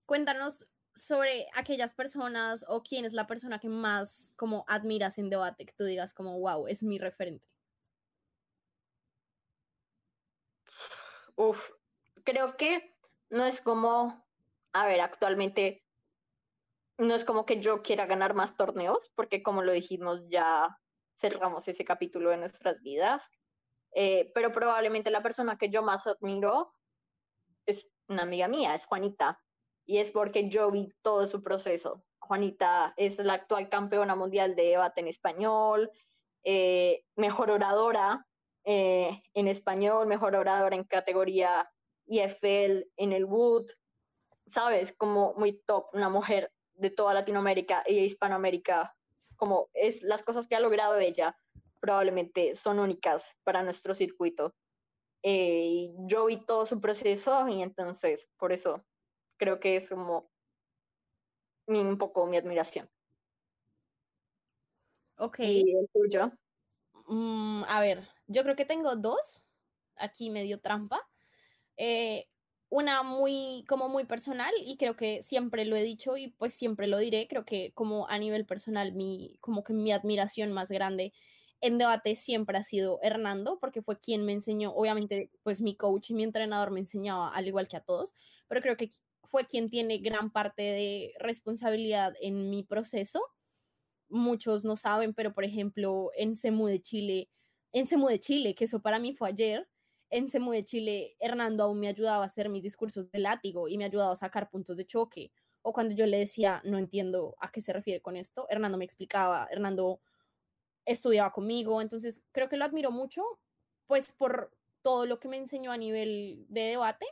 [0.06, 5.64] cuéntanos sobre aquellas personas o quién es la persona que más como admiras en debate,
[5.64, 7.46] que tú digas como, wow, es mi referente.
[11.36, 11.70] Uf,
[12.24, 12.96] creo que
[13.30, 14.26] no es como,
[14.72, 15.84] a ver, actualmente
[16.98, 20.76] no es como que yo quiera ganar más torneos, porque como lo dijimos, ya
[21.18, 23.30] cerramos ese capítulo de nuestras vidas.
[23.94, 26.74] Eh, pero probablemente la persona que yo más admiro
[27.66, 29.40] es una amiga mía, es Juanita,
[29.86, 32.04] y es porque yo vi todo su proceso.
[32.18, 35.90] Juanita es la actual campeona mundial de debate en español,
[36.44, 38.26] eh, mejor oradora
[38.64, 41.70] eh, en español, mejor oradora en categoría
[42.06, 43.66] IFL en el Wood,
[44.46, 44.92] ¿sabes?
[44.92, 48.94] Como muy top, una mujer de toda Latinoamérica y Hispanoamérica,
[49.38, 51.38] como es las cosas que ha logrado ella,
[51.80, 54.54] probablemente son únicas para nuestro circuito.
[55.22, 58.84] Eh, yo vi todo su proceso y entonces por eso
[59.36, 60.30] creo que es como
[61.66, 62.90] un poco mi admiración.
[65.16, 65.38] Ok.
[65.40, 66.32] ¿Y el tuyo?
[67.06, 69.44] Mm, a ver, yo creo que tengo dos,
[69.96, 71.08] aquí medio trampa.
[71.76, 72.28] Eh,
[72.70, 76.86] una muy, como muy personal y creo que siempre lo he dicho y pues siempre
[76.86, 81.12] lo diré, creo que como a nivel personal, mi, como que mi admiración más grande
[81.60, 86.10] en debate siempre ha sido Hernando, porque fue quien me enseñó, obviamente pues mi coach
[86.10, 88.14] y mi entrenador me enseñaba al igual que a todos,
[88.48, 88.90] pero creo que
[89.24, 93.20] fue quien tiene gran parte de responsabilidad en mi proceso.
[94.08, 97.30] Muchos no saben, pero por ejemplo en CEMU de Chile,
[97.72, 99.68] en CEMU de Chile, que eso para mí fue ayer,
[100.10, 103.78] en CEMU de Chile, Hernando aún me ayudaba a hacer mis discursos de látigo y
[103.78, 105.32] me ayudaba a sacar puntos de choque.
[105.62, 108.84] O cuando yo le decía, no entiendo a qué se refiere con esto, Hernando me
[108.84, 110.00] explicaba, Hernando
[110.86, 113.22] estudiaba conmigo, entonces creo que lo admiro mucho,
[113.86, 114.50] pues por
[114.82, 117.06] todo lo que me enseñó a nivel de debate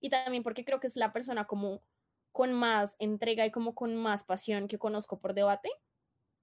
[0.00, 1.82] y también porque creo que es la persona como
[2.32, 5.70] con más entrega y como con más pasión que conozco por debate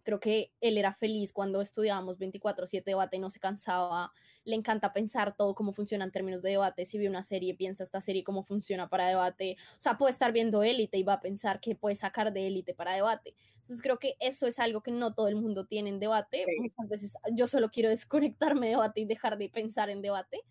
[0.04, 4.12] creo que él era feliz cuando estudiábamos 24/7 debate y no se cansaba,
[4.44, 7.84] le encanta pensar todo cómo funciona en términos de debate, si ve una serie, piensa
[7.84, 11.22] esta serie cómo funciona para debate, o sea, puede estar viendo élite y va a
[11.22, 13.36] pensar qué puede sacar de élite para debate.
[13.56, 16.90] Entonces creo que eso es algo que no todo el mundo tiene en debate, muchas
[16.90, 20.42] veces yo solo quiero desconectarme de debate y dejar de pensar en debate,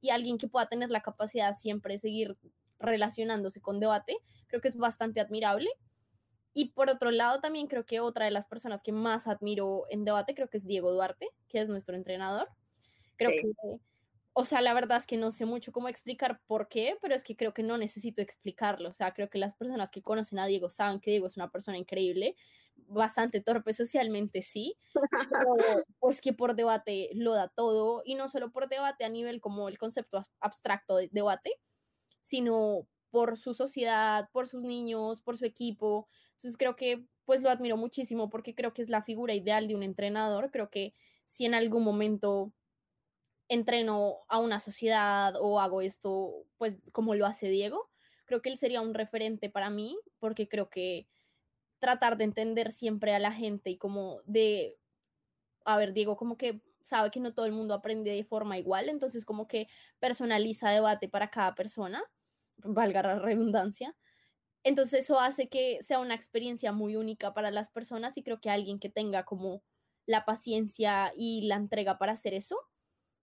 [0.00, 2.36] y alguien que pueda tener la capacidad siempre de seguir
[2.78, 5.70] relacionándose con debate, creo que es bastante admirable
[6.52, 10.04] y por otro lado, también creo que otra de las personas que más admiro en
[10.04, 12.48] debate, creo que es Diego Duarte, que es nuestro entrenador.
[13.16, 13.52] Creo que,
[14.32, 17.24] o sea, la verdad es que no sé mucho cómo explicar por qué, pero es
[17.24, 18.88] que creo que no necesito explicarlo.
[18.88, 21.50] O sea, creo que las personas que conocen a Diego saben que Diego es una
[21.50, 22.36] persona increíble,
[22.88, 24.76] bastante torpe socialmente, sí,
[25.30, 25.54] pero
[26.00, 29.68] pues que por debate lo da todo, y no solo por debate a nivel como
[29.68, 31.52] el concepto abstracto de debate,
[32.20, 36.08] sino por su sociedad, por sus niños, por su equipo.
[36.32, 39.74] Entonces creo que pues lo admiro muchísimo porque creo que es la figura ideal de
[39.74, 40.50] un entrenador.
[40.50, 40.94] Creo que
[41.26, 42.52] si en algún momento
[43.48, 47.90] entreno a una sociedad o hago esto pues como lo hace Diego,
[48.24, 51.08] creo que él sería un referente para mí porque creo que
[51.80, 54.78] tratar de entender siempre a la gente y como de,
[55.64, 58.88] a ver, Diego como que sabe que no todo el mundo aprende de forma igual,
[58.88, 59.68] entonces como que
[59.98, 62.02] personaliza debate para cada persona,
[62.64, 63.96] valga la redundancia,
[64.62, 68.50] entonces eso hace que sea una experiencia muy única para las personas y creo que
[68.50, 69.62] alguien que tenga como
[70.06, 72.58] la paciencia y la entrega para hacer eso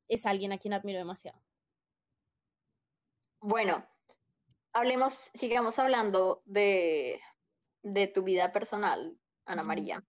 [0.08, 1.39] es alguien a quien admiro demasiado.
[3.39, 3.86] Bueno,
[4.73, 7.19] hablemos, sigamos hablando de,
[7.84, 10.04] de tu vida personal, Ana María.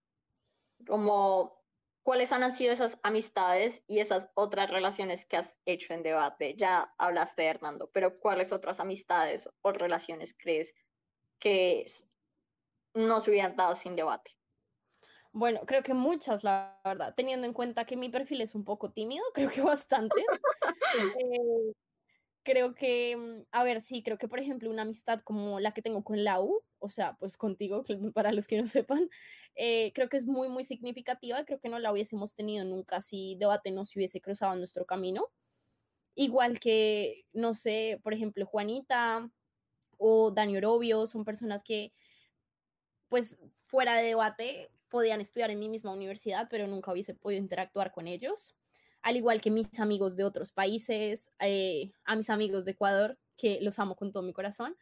[0.87, 1.58] Como,
[2.09, 6.55] ¿cuáles han sido esas amistades y esas otras relaciones que has hecho en debate?
[6.57, 10.75] Ya hablaste de Hernando, pero ¿cuáles otras amistades o relaciones crees
[11.39, 11.85] que
[12.95, 14.31] no se hubieran dado sin debate?
[15.33, 18.91] Bueno, creo que muchas, la verdad, teniendo en cuenta que mi perfil es un poco
[18.91, 20.25] tímido, creo que bastantes.
[21.21, 21.75] Eh,
[22.43, 25.83] creo que, mm, a ver, sí, creo que por ejemplo una amistad como la que
[25.83, 29.09] tengo con Lau, o sea, pues contigo, para los que no sepan,
[29.55, 31.45] eh, creo que es muy, muy significativa.
[31.45, 34.87] Creo que no la hubiésemos tenido nunca si debate no se hubiese cruzado en nuestro
[34.87, 35.27] camino.
[36.15, 39.31] Igual que, no sé, por ejemplo, Juanita,
[39.99, 41.93] o Dani Orobio, son personas que,
[43.09, 47.93] pues, fuera de debate, podían estudiar en mi misma universidad, pero nunca hubiese podido interactuar
[47.93, 48.55] con ellos.
[49.03, 53.61] Al igual que mis amigos de otros países, eh, a mis amigos de Ecuador, que
[53.61, 54.77] los amo con todo mi corazón,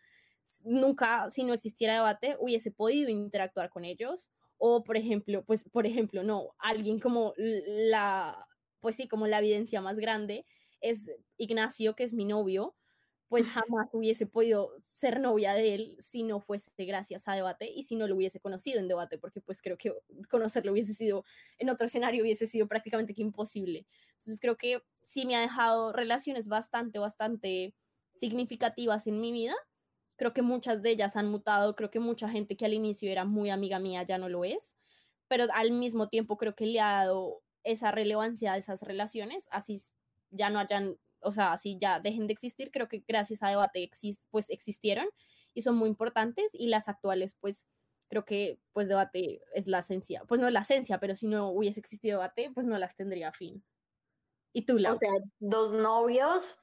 [0.65, 4.31] nunca, si no existiera debate, hubiese podido interactuar con ellos.
[4.59, 8.47] O, por ejemplo, pues, por ejemplo, no, alguien como la,
[8.81, 10.47] pues sí, como la evidencia más grande
[10.81, 12.75] es Ignacio, que es mi novio,
[13.29, 17.83] pues jamás hubiese podido ser novia de él si no fuese gracias a debate y
[17.83, 19.93] si no lo hubiese conocido en debate, porque pues creo que
[20.31, 21.25] conocerlo hubiese sido,
[21.59, 23.87] en otro escenario hubiese sido prácticamente que imposible.
[24.13, 27.75] Entonces creo que sí me ha dejado relaciones bastante, bastante
[28.15, 29.55] significativas en mi vida.
[30.17, 33.25] Creo que muchas de ellas han mutado, creo que mucha gente que al inicio era
[33.25, 34.77] muy amiga mía ya no lo es,
[35.29, 39.81] pero al mismo tiempo creo que le ha dado esa relevancia a esas relaciones, así
[40.31, 43.91] ya no hayan o sea, así ya dejen de existir, creo que gracias a debate
[44.31, 45.07] pues existieron
[45.55, 47.67] y son muy importantes y las actuales pues
[48.09, 51.49] creo que pues debate es la esencia, pues no es la esencia, pero si no
[51.49, 53.65] hubiese existido debate pues no las tendría fin.
[54.53, 56.59] ¿Y tú, la O sea, dos novios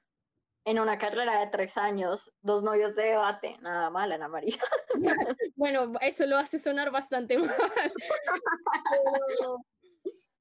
[0.65, 4.57] en una carrera de tres años, dos novios de debate, nada mal, Ana María.
[5.55, 7.51] bueno, eso lo hace sonar bastante mal.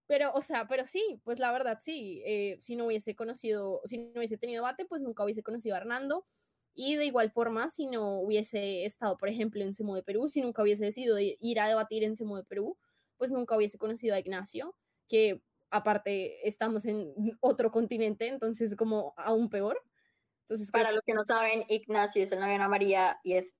[0.07, 3.97] Pero, o sea, pero sí, pues la verdad sí, eh, si no hubiese conocido, si
[3.97, 6.27] no hubiese tenido debate, pues nunca hubiese conocido a Hernando.
[6.75, 10.41] Y de igual forma, si no hubiese estado, por ejemplo, en Semo de Perú, si
[10.41, 12.79] nunca hubiese decidido ir a debatir en Semo de Perú,
[13.19, 14.75] pues nunca hubiese conocido a Ignacio,
[15.07, 19.83] que aparte estamos en otro continente, entonces como aún peor.
[20.53, 23.57] Entonces, Para los que no saben, Ignacio es el novio de Ana María y es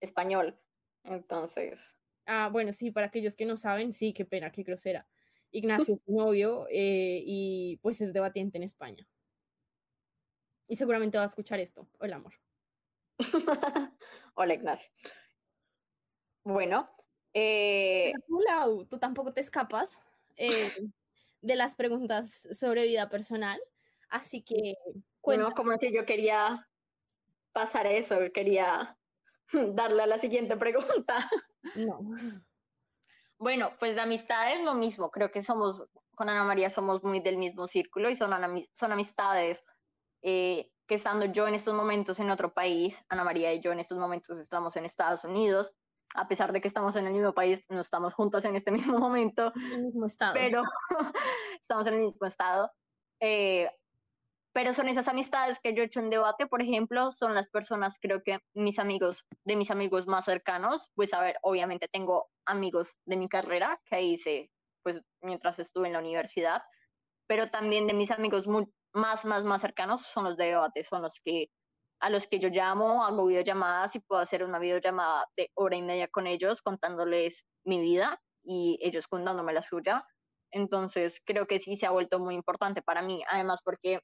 [0.00, 0.58] español.
[1.04, 1.96] Entonces.
[2.26, 5.06] Ah, bueno, sí, para aquellos que no saben, sí, qué pena, qué grosera.
[5.52, 9.06] Ignacio es novio eh, y pues es debatiente en España.
[10.66, 11.88] Y seguramente va a escuchar esto.
[12.00, 12.34] Hola, amor.
[14.34, 14.90] Hola, Ignacio.
[16.42, 16.90] Bueno.
[17.34, 18.12] Eh...
[18.26, 20.02] Tú, tú tampoco te escapas
[20.36, 20.48] eh,
[21.40, 23.60] de las preguntas sobre vida personal.
[24.08, 24.74] Así que.
[25.22, 26.68] Bueno, como si yo quería
[27.52, 28.96] pasar eso, quería
[29.52, 31.28] darle a la siguiente pregunta.
[31.76, 32.00] No.
[33.38, 37.36] Bueno, pues de amistades lo mismo, creo que somos, con Ana María somos muy del
[37.36, 38.32] mismo círculo y son,
[38.72, 39.62] son amistades
[40.22, 43.78] eh, que estando yo en estos momentos en otro país, Ana María y yo en
[43.78, 45.72] estos momentos estamos en Estados Unidos,
[46.14, 48.98] a pesar de que estamos en el mismo país, no estamos juntas en este mismo
[48.98, 50.34] momento, en el mismo estado.
[50.34, 50.62] pero
[51.60, 52.72] estamos en el mismo estado.
[53.20, 53.70] Eh,
[54.52, 57.98] pero son esas amistades que yo he hecho en debate, por ejemplo, son las personas,
[58.00, 62.92] creo que mis amigos, de mis amigos más cercanos, pues a ver, obviamente tengo amigos
[63.06, 64.50] de mi carrera que hice,
[64.82, 66.62] pues mientras estuve en la universidad,
[67.26, 68.46] pero también de mis amigos
[68.92, 71.48] más, más, más cercanos son los de debate, son los que
[72.00, 75.82] a los que yo llamo, hago videollamadas y puedo hacer una videollamada de hora y
[75.82, 80.04] media con ellos contándoles mi vida y ellos contándome la suya.
[80.50, 84.00] Entonces, creo que sí se ha vuelto muy importante para mí, además porque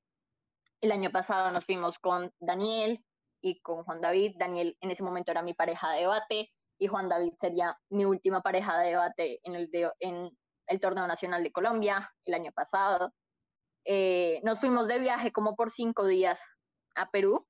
[0.81, 3.05] el año pasado nos fuimos con Daniel
[3.41, 4.37] y con Juan David.
[4.39, 8.41] Daniel en ese momento era mi pareja de debate y Juan David sería mi última
[8.41, 13.13] pareja de debate en el, torneo nacional de Colombia el año pasado.
[13.85, 16.43] Eh, nos fuimos de viaje como por cinco días
[16.95, 17.47] a Perú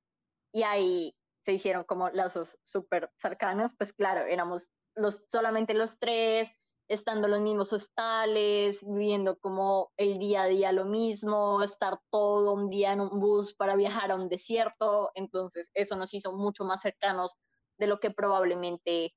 [0.52, 1.14] y ahí
[1.44, 6.50] se hicieron como lazos súper cercanos, pues claro, éramos los, solamente los tres,
[6.88, 12.54] estando en los mismos hostales, viviendo como el día a día lo mismo, estar todo
[12.54, 16.64] un día en un bus para viajar a un desierto, entonces eso nos hizo mucho
[16.64, 17.34] más cercanos
[17.76, 19.14] de lo que probablemente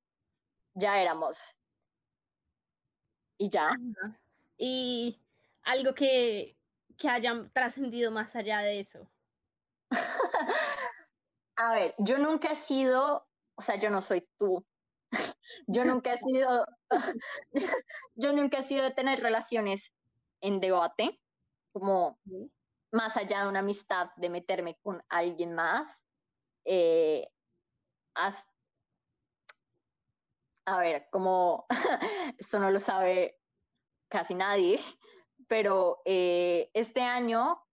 [0.73, 1.55] ya éramos.
[3.37, 3.71] Y ya.
[4.57, 5.19] Y
[5.63, 6.57] algo que,
[6.97, 9.09] que hayan trascendido más allá de eso.
[11.55, 14.65] a ver, yo nunca he sido, o sea, yo no soy tú,
[15.67, 16.65] yo nunca he sido,
[18.15, 19.93] yo nunca he sido de tener relaciones
[20.41, 21.19] en debate,
[21.73, 22.19] como
[22.91, 26.03] más allá de una amistad, de meterme con alguien más.
[26.65, 27.27] Eh,
[30.65, 31.65] a ver, como
[32.37, 33.39] esto no lo sabe
[34.09, 34.79] casi nadie,
[35.47, 37.63] pero eh, este año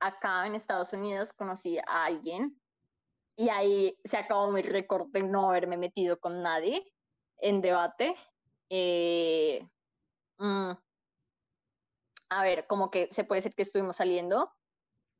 [0.00, 2.60] acá en Estados Unidos conocí a alguien
[3.36, 6.92] y ahí se acabó mi récord de no haberme metido con nadie
[7.38, 8.14] en debate.
[8.70, 9.66] Eh,
[10.38, 10.72] mm,
[12.30, 14.52] a ver, como que se puede decir que estuvimos saliendo,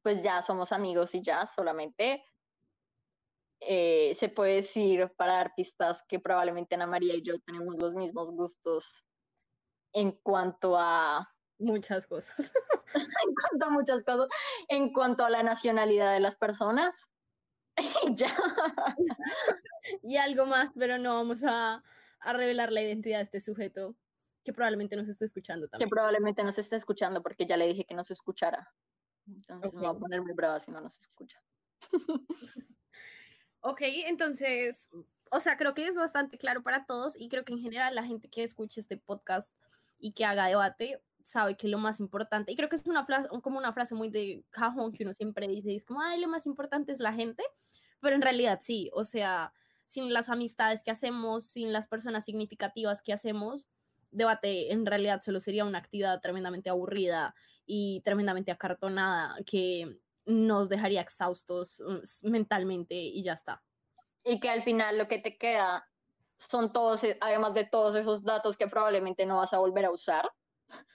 [0.03, 2.25] pues ya somos amigos y ya solamente.
[3.61, 7.95] Eh, se puede decir para dar pistas que probablemente Ana María y yo tenemos los
[7.95, 9.05] mismos gustos
[9.93, 12.37] en cuanto a muchas cosas.
[12.95, 14.29] en cuanto a muchas cosas,
[14.69, 17.11] en cuanto a la nacionalidad de las personas.
[18.15, 18.35] ya.
[20.03, 21.83] y algo más, pero no vamos a,
[22.21, 23.97] revelar la identidad de este sujeto.
[24.45, 25.89] que probablemente nos esté escuchando también.
[25.89, 28.73] Que probablemente nos esté escuchando porque ya le dije que no se escuchara.
[29.27, 31.43] Entonces me voy a poner muy brava si no nos escucha.
[33.61, 34.89] ok, entonces,
[35.31, 38.05] o sea, creo que es bastante claro para todos y creo que en general la
[38.05, 39.55] gente que escuche este podcast
[39.99, 43.29] y que haga debate sabe que lo más importante, y creo que es una frase,
[43.43, 46.47] como una frase muy de cajón que uno siempre dice, es como, ay, lo más
[46.47, 47.43] importante es la gente,
[48.01, 49.53] pero en realidad sí, o sea,
[49.89, 53.69] sin las amistades que hacemos, sin las personas significativas que hacemos,
[54.11, 57.35] debate en realidad solo sería una actividad tremendamente aburrida
[57.65, 63.63] y tremendamente acartonada que nos dejaría exhaustos mm, mentalmente y ya está.
[64.25, 65.89] Y que al final lo que te queda
[66.37, 69.91] son todos, e, además de todos esos datos que probablemente no vas a volver a
[69.91, 70.31] usar,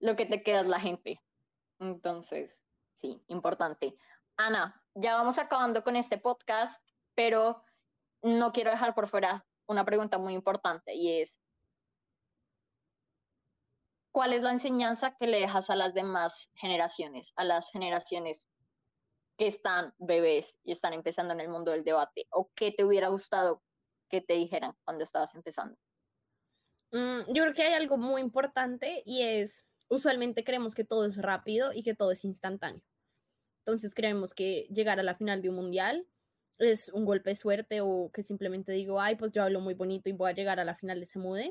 [0.00, 1.22] lo que te queda es la gente.
[1.78, 2.60] Entonces,
[2.96, 3.96] sí, importante.
[4.36, 6.82] Ana, ya vamos acabando con este podcast,
[7.14, 7.62] pero
[8.22, 11.34] no quiero dejar por fuera una pregunta muy importante y es,
[14.12, 18.46] ¿cuál es la enseñanza que le dejas a las demás generaciones, a las generaciones
[19.36, 22.26] que están bebés y están empezando en el mundo del debate?
[22.30, 23.62] ¿O qué te hubiera gustado
[24.08, 25.76] que te dijeran cuando estabas empezando?
[26.92, 31.16] Mm, yo creo que hay algo muy importante y es, usualmente creemos que todo es
[31.16, 32.82] rápido y que todo es instantáneo.
[33.64, 36.06] Entonces creemos que llegar a la final de un mundial
[36.64, 40.08] es un golpe de suerte o que simplemente digo, ay, pues yo hablo muy bonito
[40.08, 41.48] y voy a llegar a la final de ese mude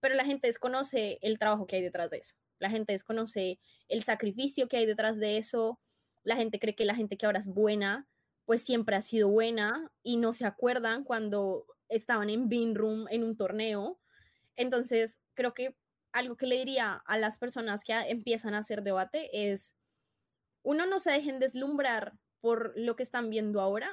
[0.00, 2.34] pero la gente desconoce el trabajo que hay detrás de eso.
[2.58, 5.80] La gente desconoce el sacrificio que hay detrás de eso.
[6.24, 8.08] La gente cree que la gente que ahora es buena,
[8.44, 13.24] pues siempre ha sido buena y no se acuerdan cuando estaban en Bean Room en
[13.24, 14.00] un torneo.
[14.56, 15.76] Entonces, creo que
[16.12, 19.74] algo que le diría a las personas que empiezan a hacer debate es,
[20.62, 23.90] uno, no se dejen deslumbrar por lo que están viendo ahora,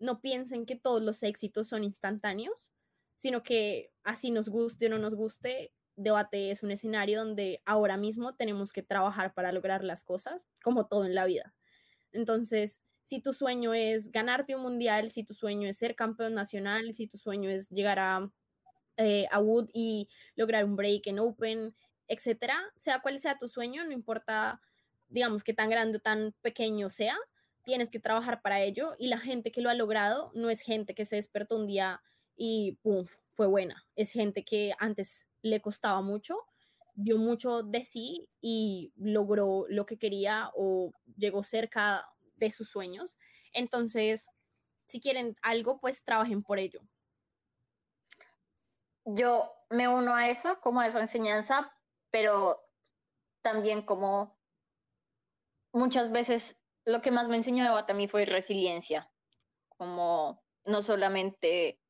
[0.00, 2.72] no piensen que todos los éxitos son instantáneos,
[3.14, 7.96] sino que así nos guste o no nos guste, debate es un escenario donde ahora
[7.96, 11.54] mismo tenemos que trabajar para lograr las cosas, como todo en la vida.
[12.12, 16.92] Entonces, si tu sueño es ganarte un mundial, si tu sueño es ser campeón nacional,
[16.94, 18.30] si tu sueño es llegar a,
[18.96, 21.74] eh, a Wood y lograr un break en Open,
[22.08, 24.60] etcétera, sea cual sea tu sueño, no importa,
[25.08, 27.16] digamos, que tan grande o tan pequeño sea,
[27.70, 30.92] tienes que trabajar para ello y la gente que lo ha logrado no es gente
[30.92, 32.02] que se despertó un día
[32.34, 33.06] y ¡pum!
[33.34, 33.86] fue buena.
[33.94, 36.36] Es gente que antes le costaba mucho,
[36.96, 43.16] dio mucho de sí y logró lo que quería o llegó cerca de sus sueños.
[43.52, 44.28] Entonces,
[44.86, 46.80] si quieren algo, pues trabajen por ello.
[49.04, 51.72] Yo me uno a eso, como a esa enseñanza,
[52.10, 52.60] pero
[53.42, 54.36] también como
[55.72, 59.10] muchas veces lo que más me enseñó de a mí fue resiliencia,
[59.68, 61.80] como no solamente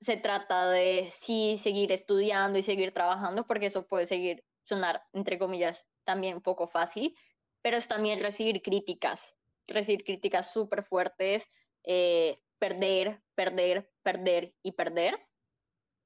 [0.00, 5.38] se trata de sí seguir estudiando y seguir trabajando, porque eso puede seguir sonar, entre
[5.38, 7.16] comillas, también poco fácil,
[7.62, 9.34] pero es también recibir críticas,
[9.66, 11.46] recibir críticas súper fuertes,
[11.84, 15.18] eh, perder, perder, perder y perder,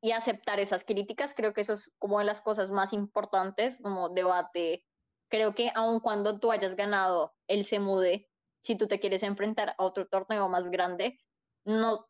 [0.02, 4.10] y aceptar esas críticas, creo que eso es como de las cosas más importantes, como
[4.10, 4.84] debate.
[5.28, 8.28] Creo que aun cuando tú hayas ganado el SEMUDE,
[8.62, 11.18] si tú te quieres enfrentar a otro torneo más grande,
[11.64, 12.06] no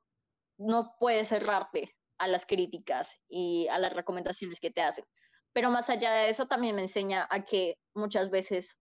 [0.59, 5.05] no puedes cerrarte a las críticas y a las recomendaciones que te hacen.
[5.53, 8.79] Pero más allá de eso, también me enseña a que muchas veces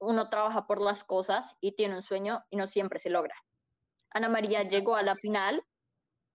[0.00, 3.34] uno trabaja por las cosas y tiene un sueño y no siempre se logra.
[4.10, 5.62] Ana María llegó a la final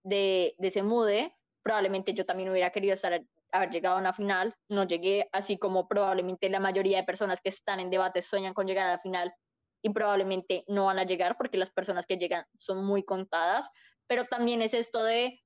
[0.04, 1.38] de, de ese mude.
[1.64, 4.56] Probablemente yo también hubiera querido estar, haber llegado a una final.
[4.70, 8.68] No llegué, así como probablemente la mayoría de personas que están en debate sueñan con
[8.68, 9.34] llegar a la final
[9.82, 13.70] y probablemente no van a llegar porque las personas que llegan son muy contadas
[14.12, 15.42] pero también es esto de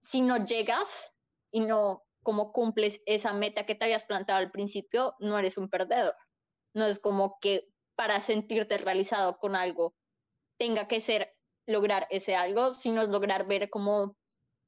[0.00, 1.12] si no llegas
[1.50, 5.68] y no como cumples esa meta que te habías planteado al principio, no eres un
[5.68, 6.16] perdedor.
[6.72, 9.94] No es como que para sentirte realizado con algo
[10.58, 11.34] tenga que ser
[11.66, 14.16] lograr ese algo, sino es lograr ver como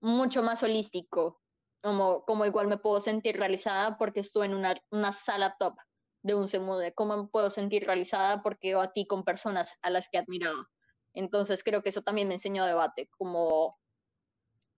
[0.02, 1.40] mucho más holístico,
[1.82, 5.78] como, como igual me puedo sentir realizada porque estuve en una, una sala top
[6.24, 10.08] de un semude, cómo me puedo sentir realizada porque a ti con personas a las
[10.08, 10.70] que admiraba.
[11.12, 13.78] Entonces creo que eso también me enseñó debate, como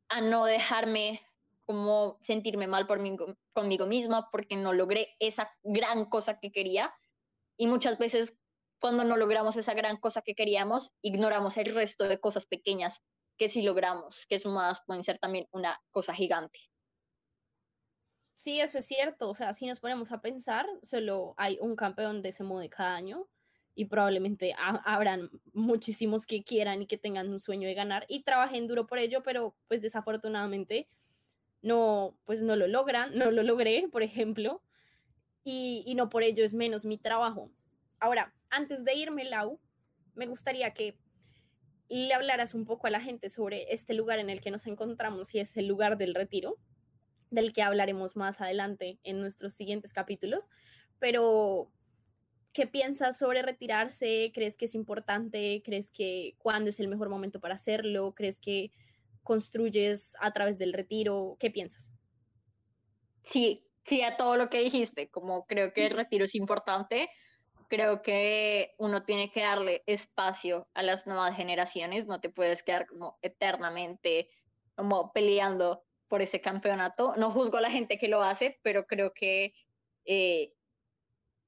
[0.08, 1.22] a no dejarme
[1.64, 3.16] como sentirme mal por mí,
[3.52, 6.92] conmigo misma porque no logré esa gran cosa que quería.
[7.56, 8.38] Y muchas veces
[8.80, 13.02] cuando no logramos esa gran cosa que queríamos, ignoramos el resto de cosas pequeñas
[13.38, 16.58] que sí logramos, que sumadas pueden ser también una cosa gigante.
[18.36, 19.30] Sí, eso es cierto.
[19.30, 22.94] O sea, si nos ponemos a pensar, solo hay un campeón de ese modo cada
[22.94, 23.26] año
[23.74, 28.66] y probablemente habrán muchísimos que quieran y que tengan un sueño de ganar y trabajen
[28.68, 30.86] duro por ello, pero pues desafortunadamente
[31.62, 34.62] no, pues no lo logran, no lo logré, por ejemplo,
[35.42, 37.50] y, y no por ello es menos mi trabajo.
[38.00, 39.60] Ahora, antes de irme, Lau,
[40.14, 40.98] me gustaría que
[41.88, 45.34] le hablaras un poco a la gente sobre este lugar en el que nos encontramos
[45.34, 46.58] y es el lugar del retiro,
[47.30, 50.50] del que hablaremos más adelante en nuestros siguientes capítulos,
[50.98, 51.72] pero
[52.52, 54.30] ¿qué piensas sobre retirarse?
[54.34, 55.62] ¿Crees que es importante?
[55.64, 58.14] ¿Crees que cuándo es el mejor momento para hacerlo?
[58.14, 58.70] ¿Crees que
[59.22, 61.36] construyes a través del retiro?
[61.38, 61.92] ¿Qué piensas?
[63.22, 67.10] Sí, sí, a todo lo que dijiste, como creo que el retiro es importante,
[67.68, 72.86] creo que uno tiene que darle espacio a las nuevas generaciones, no te puedes quedar
[72.86, 74.30] como eternamente
[74.76, 77.14] como peleando por ese campeonato.
[77.16, 79.54] No juzgo a la gente que lo hace, pero creo que
[80.04, 80.52] eh,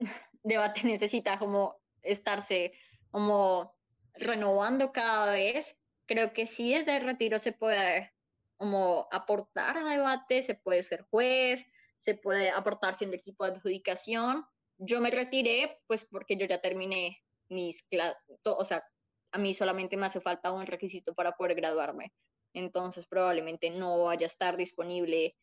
[0.43, 2.73] debate necesita como estarse
[3.11, 3.75] como
[4.15, 5.77] renovando cada vez.
[6.07, 8.13] Creo que sí desde el retiro se puede
[8.57, 11.65] como aportar a debate, se puede ser juez,
[12.05, 14.45] se puede aportar siendo equipo de adjudicación.
[14.79, 18.85] Yo me retiré pues porque yo ya terminé mis clases, o sea,
[19.33, 22.13] a mí solamente me hace falta un requisito para poder graduarme.
[22.55, 25.37] Entonces probablemente no vaya a estar disponible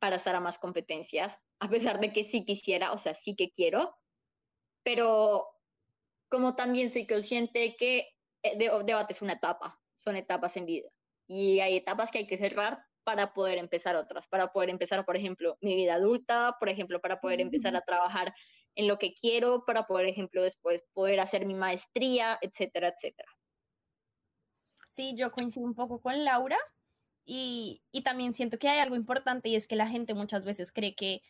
[0.00, 3.50] para estar a más competencias, a pesar de que sí quisiera, o sea, sí que
[3.50, 3.94] quiero,
[4.84, 5.48] pero
[6.30, 8.08] como también soy consciente que
[8.42, 10.90] el eh, debate es una etapa, son etapas en vida.
[11.28, 15.16] Y hay etapas que hay que cerrar para poder empezar otras, para poder empezar, por
[15.16, 18.34] ejemplo, mi vida adulta, por ejemplo, para poder empezar a trabajar
[18.74, 23.35] en lo que quiero, para, por ejemplo, después poder hacer mi maestría, etcétera, etcétera.
[24.96, 26.56] Sí, yo coincido un poco con Laura
[27.26, 30.72] y, y también siento que hay algo importante y es que la gente muchas veces
[30.72, 31.20] cree que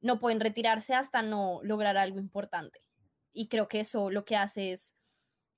[0.00, 2.80] no pueden retirarse hasta no lograr algo importante.
[3.34, 4.94] Y creo que eso lo que hace es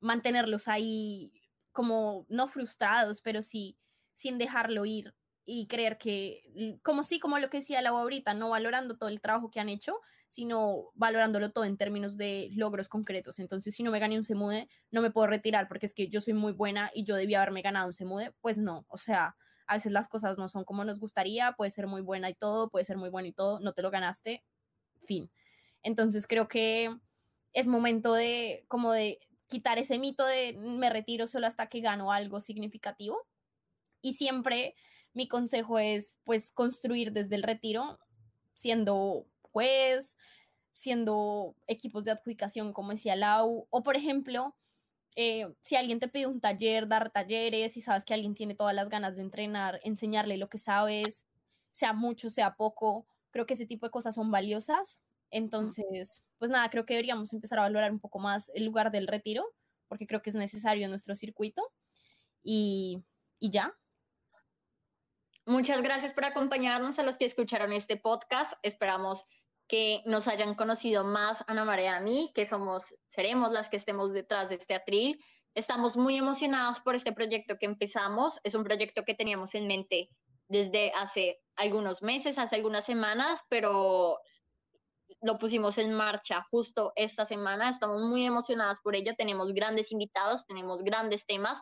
[0.01, 1.33] mantenerlos ahí
[1.73, 3.79] como no frustrados, pero sí
[4.13, 5.15] sin dejarlo ir
[5.45, 9.21] y creer que, como sí, como lo que decía la ahorita, no valorando todo el
[9.21, 13.39] trabajo que han hecho, sino valorándolo todo en términos de logros concretos.
[13.39, 16.21] Entonces, si no me gané un semude, no me puedo retirar porque es que yo
[16.21, 18.33] soy muy buena y yo debía haberme ganado un semude.
[18.41, 19.37] Pues no, o sea,
[19.67, 22.71] a veces las cosas no son como nos gustaría, puede ser muy buena y todo,
[22.71, 24.45] puede ser muy bueno y todo, no te lo ganaste,
[25.07, 25.31] fin.
[25.83, 26.97] Entonces, creo que
[27.53, 32.13] es momento de como de quitar ese mito de me retiro solo hasta que gano
[32.13, 33.19] algo significativo.
[34.03, 34.75] Y siempre
[35.15, 37.99] mi consejo es pues construir desde el retiro,
[38.55, 40.17] siendo juez,
[40.73, 44.57] siendo equipos de adjudicación, como decía Lau, o por ejemplo,
[45.17, 48.75] eh, si alguien te pide un taller, dar talleres, y sabes que alguien tiene todas
[48.75, 51.27] las ganas de entrenar, enseñarle lo que sabes,
[51.73, 55.01] sea mucho, sea poco, creo que ese tipo de cosas son valiosas
[55.33, 59.09] entonces, pues nada, creo que deberíamos empezar a valorar un poco más el lugar del
[59.09, 59.45] retiro,
[59.89, 61.63] porque creo que es necesario en nuestro circuito.
[62.45, 63.03] Y,
[63.41, 63.75] y ya.
[65.45, 68.53] Muchas gracias por acompañarnos a los que escucharon este podcast.
[68.63, 69.25] Esperamos
[69.67, 73.77] que nos hayan conocido más Ana María y a mí, que somos, seremos las que
[73.77, 75.19] estemos detrás de este atril.
[75.55, 78.39] Estamos muy emocionados por este proyecto que empezamos.
[78.45, 80.11] Es un proyecto que teníamos en mente
[80.47, 84.21] desde hace algunos meses, hace algunas semanas, pero
[85.23, 87.69] lo pusimos en marcha justo esta semana.
[87.69, 89.15] Estamos muy emocionadas por ello.
[89.19, 91.61] Tenemos grandes invitados, tenemos grandes temas.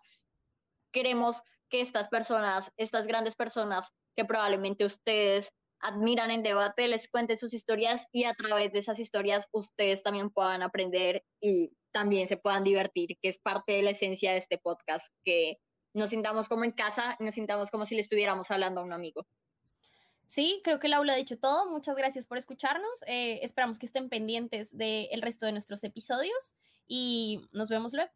[0.92, 1.40] Queremos
[1.70, 7.54] que estas personas, estas grandes personas que probablemente ustedes admiran en debate, les cuenten sus
[7.54, 12.64] historias y a través de esas historias ustedes también puedan aprender y también se puedan
[12.64, 15.56] divertir, que es parte de la esencia de este podcast, que
[15.94, 19.26] nos sintamos como en casa nos sintamos como si le estuviéramos hablando a un amigo.
[20.26, 21.68] Sí, creo que Laura ha dicho todo.
[21.68, 23.02] Muchas gracias por escucharnos.
[23.08, 26.54] Eh, esperamos que estén pendientes del resto de nuestros episodios
[26.86, 28.12] y nos vemos luego.